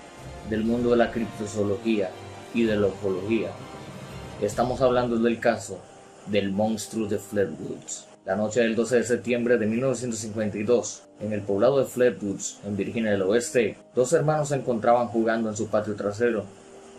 [0.49, 2.09] del mundo de la criptozoología
[2.53, 3.51] y de la ufología.
[4.41, 5.79] Estamos hablando del caso
[6.25, 8.07] del monstruo de Flatwoods.
[8.25, 13.11] La noche del 12 de septiembre de 1952, en el poblado de Flatwoods, en Virginia
[13.11, 16.45] del Oeste, dos hermanos se encontraban jugando en su patio trasero.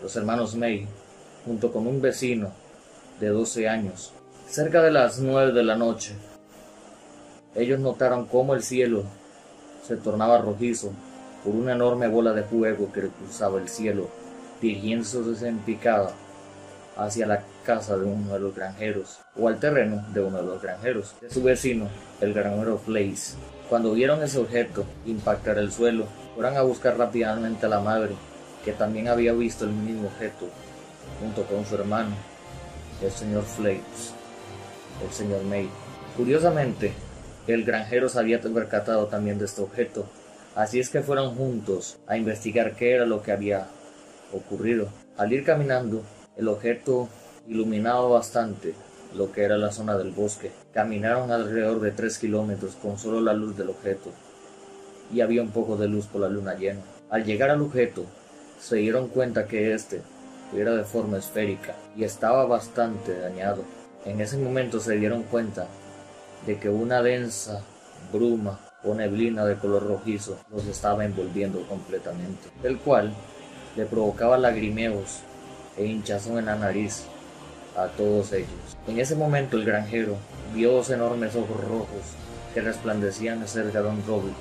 [0.02, 0.86] Los hermanos May,
[1.44, 2.52] junto con un vecino
[3.20, 4.12] de 12 años.
[4.46, 6.14] Cerca de las 9 de la noche,
[7.54, 9.04] ellos notaron cómo el cielo
[9.86, 10.92] se tornaba rojizo
[11.44, 14.08] por una enorme bola de fuego que cruzaba el cielo,
[14.60, 16.10] dirigiéndose en picada
[16.96, 20.62] hacia la casa de uno de los granjeros o al terreno de uno de los
[20.62, 21.88] granjeros, de su vecino,
[22.20, 23.36] el granjero Blaze.
[23.68, 28.14] Cuando vieron ese objeto impactar el suelo, fueron a buscar rápidamente a la madre,
[28.64, 30.46] que también había visto el mismo objeto,
[31.20, 32.14] junto con su hermano,
[33.02, 34.14] el señor Flames,
[35.04, 35.68] el señor May.
[36.16, 36.92] Curiosamente,
[37.52, 40.06] el granjero se había percatado también de este objeto,
[40.54, 43.66] así es que fueron juntos a investigar qué era lo que había
[44.32, 44.88] ocurrido.
[45.16, 46.02] Al ir caminando,
[46.36, 47.08] el objeto
[47.46, 48.74] iluminaba bastante
[49.14, 50.50] lo que era la zona del bosque.
[50.72, 54.10] Caminaron alrededor de 3 kilómetros con solo la luz del objeto
[55.12, 56.80] y había un poco de luz por la luna llena.
[57.10, 58.04] Al llegar al objeto,
[58.60, 60.00] se dieron cuenta que este
[60.56, 63.62] era de forma esférica y estaba bastante dañado.
[64.04, 65.66] En ese momento se dieron cuenta
[66.46, 67.62] de que una densa
[68.12, 73.12] bruma o neblina de color rojizo los estaba envolviendo completamente, el cual
[73.76, 75.20] le provocaba lagrimeos
[75.76, 77.04] e hinchazón en la nariz
[77.76, 78.76] a todos ellos.
[78.86, 80.16] En ese momento el granjero
[80.54, 82.02] vio dos enormes ojos rojos
[82.52, 84.32] que resplandecían cerca de un roble.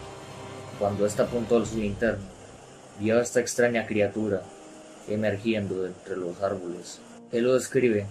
[0.77, 2.23] Cuando éste apuntó su linterna,
[2.99, 4.43] vio a esta extraña criatura
[5.07, 6.99] emergiendo de entre los árboles.
[7.31, 8.05] Él lo describe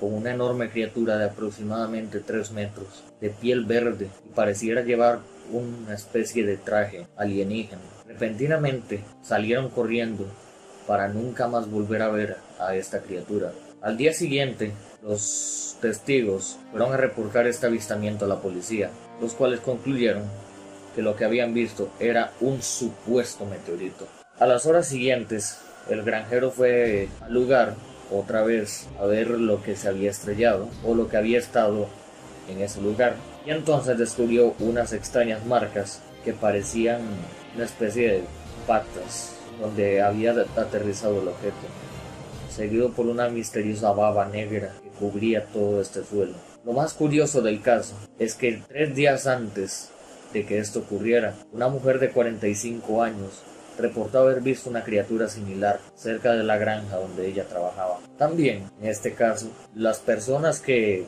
[0.00, 5.20] como una enorme criatura de aproximadamente 3 metros, de piel verde y pareciera llevar
[5.50, 7.80] una especie de traje alienígena.
[8.06, 10.26] Repentinamente salieron corriendo
[10.86, 13.50] para nunca más volver a ver a esta criatura.
[13.80, 14.72] Al día siguiente,
[15.02, 18.90] los testigos fueron a reportar este avistamiento a la policía,
[19.22, 20.24] los cuales concluyeron
[20.94, 24.06] que lo que habían visto era un supuesto meteorito.
[24.38, 27.74] A las horas siguientes, el granjero fue al lugar
[28.12, 31.88] otra vez a ver lo que se había estrellado o lo que había estado
[32.48, 33.16] en ese lugar
[33.46, 37.02] y entonces descubrió unas extrañas marcas que parecían
[37.54, 38.22] una especie de
[38.66, 41.54] patas donde había aterrizado el objeto,
[42.50, 46.34] seguido por una misteriosa baba negra que cubría todo este suelo.
[46.64, 49.90] Lo más curioso del caso es que tres días antes
[50.32, 53.42] de que esto ocurriera, una mujer de 45 años
[53.78, 57.98] reportó haber visto una criatura similar cerca de la granja donde ella trabajaba.
[58.18, 61.06] También, en este caso, las personas que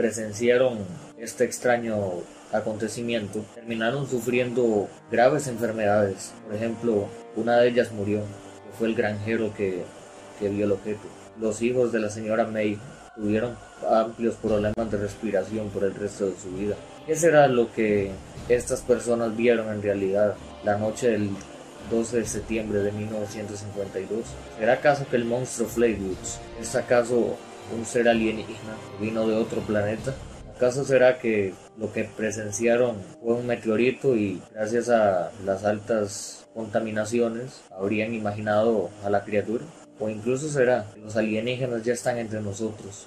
[0.00, 0.78] presenciaron
[1.18, 1.94] este extraño
[2.52, 6.32] acontecimiento terminaron sufriendo graves enfermedades.
[6.46, 9.84] Por ejemplo, una de ellas murió, que fue el granjero que,
[10.38, 11.06] que vio el objeto.
[11.38, 12.78] Los hijos de la señora May
[13.14, 13.58] tuvieron
[13.90, 16.76] amplios problemas de respiración por el resto de su vida.
[17.06, 18.10] ¿Qué será lo que
[18.48, 20.34] estas personas vieron en realidad
[20.64, 21.28] la noche del
[21.90, 24.24] 12 de septiembre de 1952?
[24.58, 27.36] ¿Será acaso que el monstruo Fleetwoods es acaso
[27.74, 30.14] un ser alienígena que vino de otro planeta?
[30.56, 37.62] ¿Acaso será que lo que presenciaron fue un meteorito y gracias a las altas contaminaciones
[37.70, 39.64] habrían imaginado a la criatura?
[39.98, 43.06] O incluso será que los alienígenas ya están entre nosotros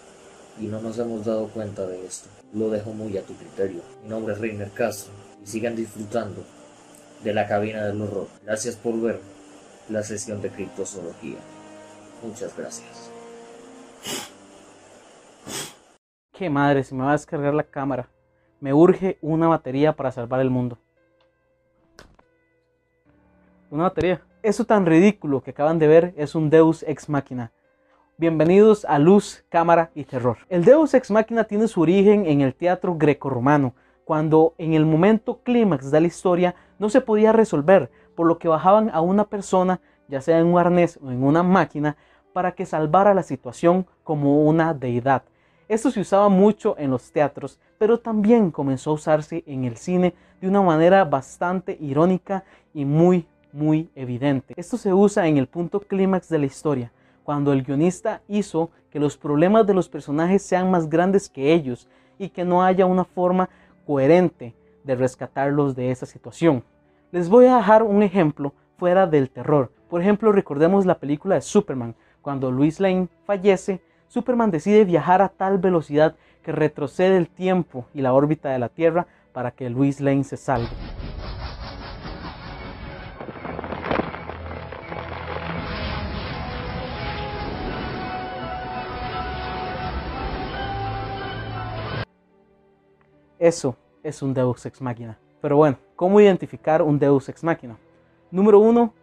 [0.59, 2.29] y no nos hemos dado cuenta de esto.
[2.53, 3.81] Lo dejo muy a tu criterio.
[4.03, 6.43] Mi nombre es Reiner Castro y sigan disfrutando
[7.23, 8.27] de la cabina del horror.
[8.43, 9.19] Gracias por ver
[9.89, 11.37] la sesión de criptozoología.
[12.23, 13.11] Muchas gracias.
[16.33, 18.09] Qué madre, se me va a descargar la cámara.
[18.59, 20.79] Me urge una batería para salvar el mundo.
[23.69, 24.19] Una batería.
[24.41, 27.51] Eso tan ridículo que acaban de ver es un Deus Ex Machina.
[28.17, 30.39] Bienvenidos a Luz, Cámara y Terror.
[30.49, 35.43] El Deus Ex Machina tiene su origen en el teatro grecorromano, cuando en el momento
[35.43, 39.81] clímax de la historia no se podía resolver, por lo que bajaban a una persona,
[40.07, 41.95] ya sea en un arnés o en una máquina,
[42.33, 45.21] para que salvara la situación como una deidad.
[45.73, 50.13] Esto se usaba mucho en los teatros, pero también comenzó a usarse en el cine
[50.39, 52.43] de una manera bastante irónica
[52.75, 54.53] y muy, muy evidente.
[54.55, 56.91] Esto se usa en el punto clímax de la historia,
[57.23, 61.87] cuando el guionista hizo que los problemas de los personajes sean más grandes que ellos
[62.19, 63.49] y que no haya una forma
[63.87, 64.53] coherente
[64.83, 66.63] de rescatarlos de esa situación.
[67.11, 69.71] Les voy a dejar un ejemplo fuera del terror.
[69.89, 71.95] Por ejemplo, recordemos la película de Superman.
[72.21, 73.81] Cuando Luis Lane fallece,
[74.13, 78.69] Superman decide viajar a tal velocidad que retrocede el tiempo y la órbita de la
[78.69, 80.69] Tierra para que Luis Lane se salve.
[93.39, 95.17] Eso es un Deus Ex Machina.
[95.41, 97.79] Pero bueno, ¿cómo identificar un Deus Ex Machina?
[98.29, 98.93] Número uno,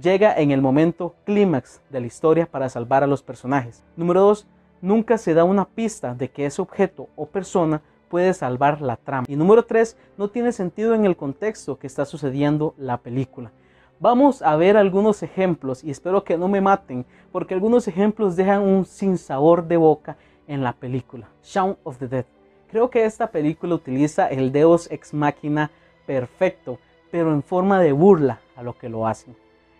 [0.00, 3.84] llega en el momento clímax de la historia para salvar a los personajes.
[3.96, 4.46] Número dos,
[4.80, 9.26] nunca se da una pista de que ese objeto o persona puede salvar la trama.
[9.28, 13.52] Y número tres, no tiene sentido en el contexto que está sucediendo la película.
[14.00, 18.62] Vamos a ver algunos ejemplos y espero que no me maten porque algunos ejemplos dejan
[18.62, 21.28] un sinsabor de boca en la película.
[21.42, 22.24] Shaun of the Dead.
[22.70, 25.70] Creo que esta película utiliza el Deus ex machina
[26.06, 26.78] perfecto,
[27.10, 29.34] pero en forma de burla a lo que lo hacen.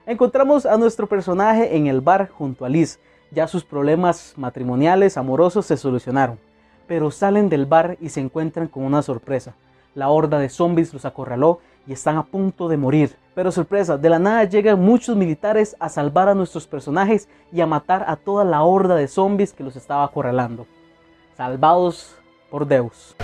[0.08, 2.98] Encontramos a nuestro personaje en el bar junto a Liz.
[3.30, 6.38] Ya sus problemas matrimoniales, amorosos se solucionaron,
[6.86, 9.54] pero salen del bar y se encuentran con una sorpresa.
[9.94, 13.16] La horda de zombies los acorraló y están a punto de morir.
[13.34, 17.66] Pero sorpresa, de la nada llegan muchos militares a salvar a nuestros personajes y a
[17.66, 20.66] matar a toda la horda de zombies que los estaba acorralando.
[21.36, 22.16] Salvados
[22.50, 23.14] por Deus.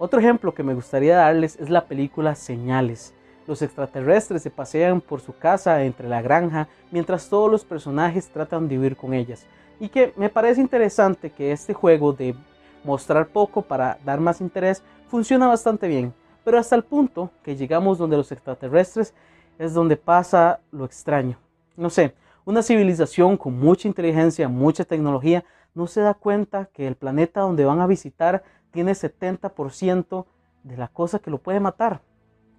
[0.00, 3.14] Otro ejemplo que me gustaría darles es la película Señales.
[3.48, 8.68] Los extraterrestres se pasean por su casa entre la granja mientras todos los personajes tratan
[8.68, 9.44] de vivir con ellas.
[9.80, 12.36] Y que me parece interesante que este juego de
[12.84, 16.14] mostrar poco para dar más interés funciona bastante bien.
[16.44, 19.14] Pero hasta el punto que llegamos donde los extraterrestres
[19.58, 21.38] es donde pasa lo extraño.
[21.76, 25.44] No sé, una civilización con mucha inteligencia, mucha tecnología,
[25.74, 30.26] no se da cuenta que el planeta donde van a visitar tiene 70%
[30.64, 32.00] de la cosa que lo puede matar,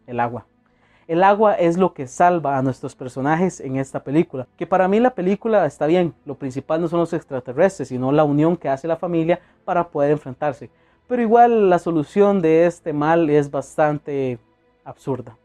[0.08, 0.46] el agua.
[1.08, 4.48] El agua es lo que salva a nuestros personajes en esta película.
[4.58, 8.24] Que para mí la película está bien, lo principal no son los extraterrestres, sino la
[8.24, 10.70] unión que hace la familia para poder enfrentarse.
[11.08, 14.38] Pero igual la solución de este mal es bastante
[14.84, 15.36] absurda.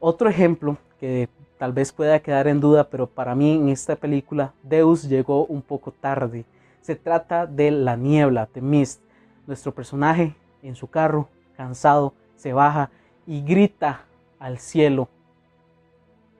[0.00, 1.28] Otro ejemplo que
[1.62, 5.62] tal vez pueda quedar en duda, pero para mí en esta película Deus llegó un
[5.62, 6.44] poco tarde.
[6.80, 9.00] Se trata de la niebla, de Mist.
[9.46, 12.90] Nuestro personaje en su carro, cansado, se baja
[13.28, 14.06] y grita
[14.40, 15.08] al cielo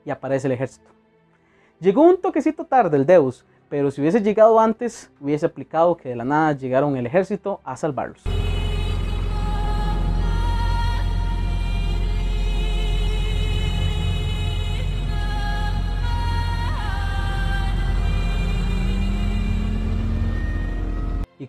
[0.05, 0.91] y aparece el ejército.
[1.79, 6.17] Llegó un toquecito tarde el Deus, pero si hubiese llegado antes, hubiese aplicado que de
[6.17, 8.25] la nada llegaron el ejército a salvarlos.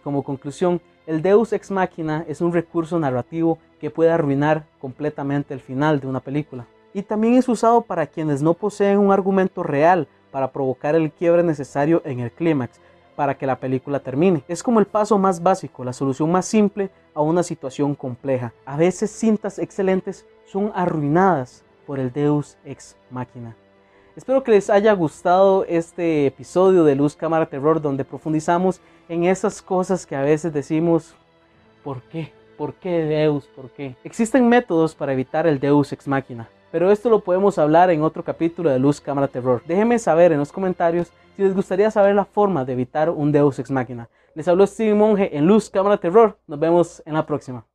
[0.03, 5.59] Como conclusión, el Deus ex machina es un recurso narrativo que puede arruinar completamente el
[5.59, 6.67] final de una película.
[6.93, 11.43] Y también es usado para quienes no poseen un argumento real para provocar el quiebre
[11.43, 12.79] necesario en el clímax
[13.15, 14.43] para que la película termine.
[14.47, 18.53] Es como el paso más básico, la solución más simple a una situación compleja.
[18.65, 23.55] A veces cintas excelentes son arruinadas por el Deus ex machina.
[24.15, 28.79] Espero que les haya gustado este episodio de Luz Cámara Terror donde profundizamos
[29.09, 31.15] en esas cosas que a veces decimos,
[31.83, 32.31] ¿por qué?
[32.57, 33.45] ¿Por qué Deus?
[33.47, 33.95] ¿Por qué?
[34.03, 38.23] Existen métodos para evitar el Deus ex machina, pero esto lo podemos hablar en otro
[38.23, 39.61] capítulo de Luz Cámara Terror.
[39.65, 43.59] Déjenme saber en los comentarios si les gustaría saber la forma de evitar un Deus
[43.59, 44.09] ex machina.
[44.35, 46.37] Les habló Steven Monge en Luz Cámara Terror.
[46.47, 47.65] Nos vemos en la próxima.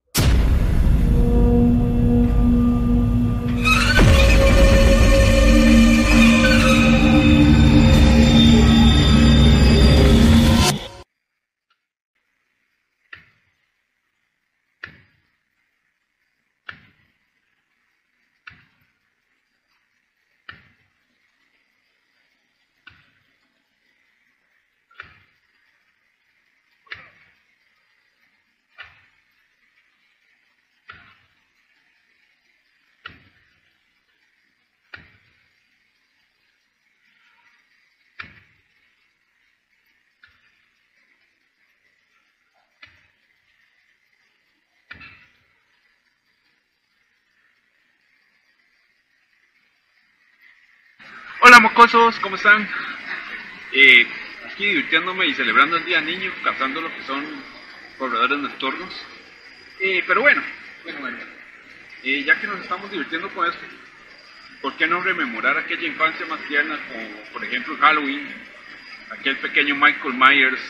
[51.89, 52.68] Hola mocosos, ¿cómo están?
[53.72, 54.07] Eh,
[54.45, 57.24] aquí divirtiéndome y celebrando el Día Niño, cazando lo que son
[57.97, 59.07] corredores nocturnos.
[59.80, 60.43] Eh, pero bueno,
[60.84, 61.18] bueno, bueno.
[62.05, 63.64] Eh, ya que nos estamos divirtiendo con esto,
[64.61, 68.28] ¿por qué no rememorar aquella infancia más tierna como por ejemplo Halloween?
[69.18, 70.61] Aquel pequeño Michael Myers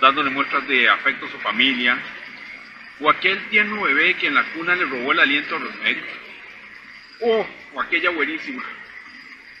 [0.00, 1.98] dándole muestras de afecto a su familia.
[3.00, 6.04] O aquel tierno bebé que en la cuna le robó el aliento a Rosemary.
[7.22, 8.62] Oh, o aquella buenísima,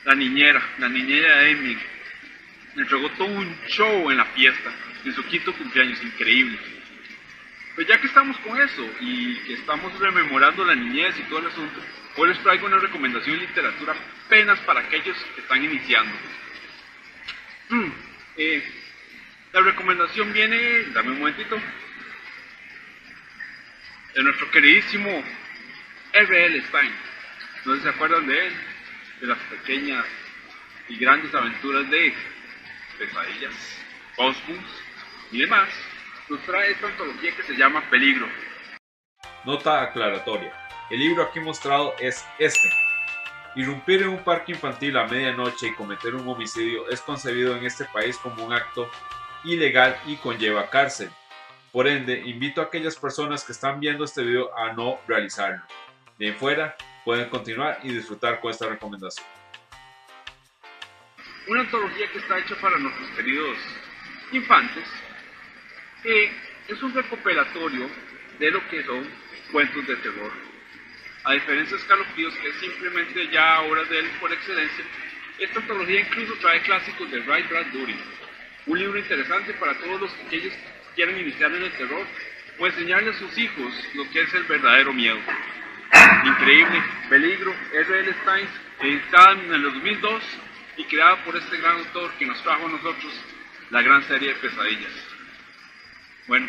[0.08, 1.78] la niñera, la niñera de Emily.
[2.76, 4.72] Le entregó todo un show en la fiesta,
[5.04, 6.58] en su quinto cumpleaños, increíble.
[7.74, 11.48] Pues ya que estamos con eso y que estamos rememorando la niñez y todo el
[11.48, 11.78] asunto,
[12.16, 13.94] hoy les traigo una recomendación de literatura
[14.24, 16.16] apenas para aquellos que están iniciando.
[17.68, 17.88] Mm,
[18.38, 18.64] eh,
[19.52, 21.60] la recomendación viene, dame un momentito,
[24.14, 25.22] de nuestro queridísimo
[26.12, 26.62] R.L.
[26.62, 26.92] Stein.
[27.66, 28.54] No sé si se acuerdan de él,
[29.20, 30.04] de las pequeñas
[30.88, 32.14] y grandes aventuras de
[32.98, 33.54] pesadillas,
[34.16, 34.64] cosmos
[35.30, 35.68] y demás
[36.28, 38.26] nos trae esta antología que se llama Peligro.
[39.44, 40.52] Nota aclaratoria.
[40.90, 42.68] El libro aquí mostrado es este.
[43.56, 47.84] Irrumpir en un parque infantil a medianoche y cometer un homicidio es concebido en este
[47.86, 48.90] país como un acto
[49.44, 51.10] ilegal y conlleva cárcel.
[51.72, 55.62] Por ende, invito a aquellas personas que están viendo este video a no realizarlo.
[56.18, 56.76] De fuera,
[57.08, 59.26] pueden continuar y disfrutar con esta recomendación.
[61.46, 63.56] Una antología que está hecha para nuestros queridos
[64.30, 64.84] infantes
[66.04, 67.88] es un recopilatorio
[68.38, 69.08] de lo que son
[69.50, 70.30] cuentos de terror.
[71.24, 74.84] A diferencia de Escalofríos, que es simplemente ya obras de él por excelencia,
[75.38, 77.98] esta antología incluso trae clásicos de Ray Bradbury.
[78.66, 80.52] Un libro interesante para todos los que aquellos
[80.94, 82.06] quieran iniciar en el terror
[82.58, 85.20] o enseñarle a sus hijos lo que es el verdadero miedo.
[86.24, 88.14] Increíble, Peligro, R.L.
[88.22, 88.48] Stein,
[88.80, 90.22] editada en el 2002
[90.76, 93.12] y creada por este gran autor que nos trajo a nosotros
[93.70, 94.92] la gran serie de pesadillas.
[96.26, 96.48] Bueno.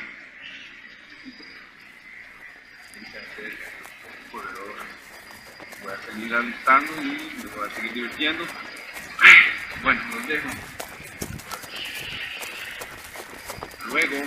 [5.82, 8.46] Voy a seguir alistando y me voy a seguir divirtiendo.
[9.82, 10.50] Bueno, los dejo.
[13.88, 14.26] Luego.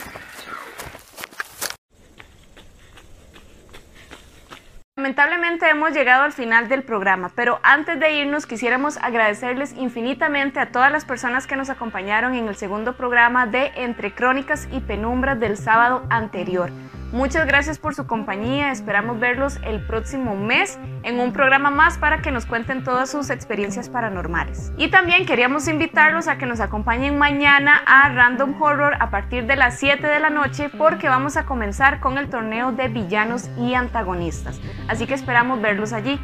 [5.02, 10.70] Lamentablemente hemos llegado al final del programa, pero antes de irnos quisiéramos agradecerles infinitamente a
[10.70, 15.40] todas las personas que nos acompañaron en el segundo programa de Entre Crónicas y Penumbras
[15.40, 16.70] del sábado anterior.
[17.12, 18.72] Muchas gracias por su compañía.
[18.72, 23.28] Esperamos verlos el próximo mes en un programa más para que nos cuenten todas sus
[23.28, 24.72] experiencias paranormales.
[24.78, 29.56] Y también queríamos invitarlos a que nos acompañen mañana a Random Horror a partir de
[29.56, 33.74] las 7 de la noche porque vamos a comenzar con el torneo de villanos y
[33.74, 34.58] antagonistas.
[34.88, 36.18] Así que esperamos verlos allí.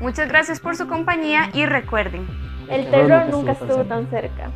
[0.00, 2.26] Muchas gracias por su compañía y recuerden,
[2.68, 4.50] el terror nunca estuvo tan cerca.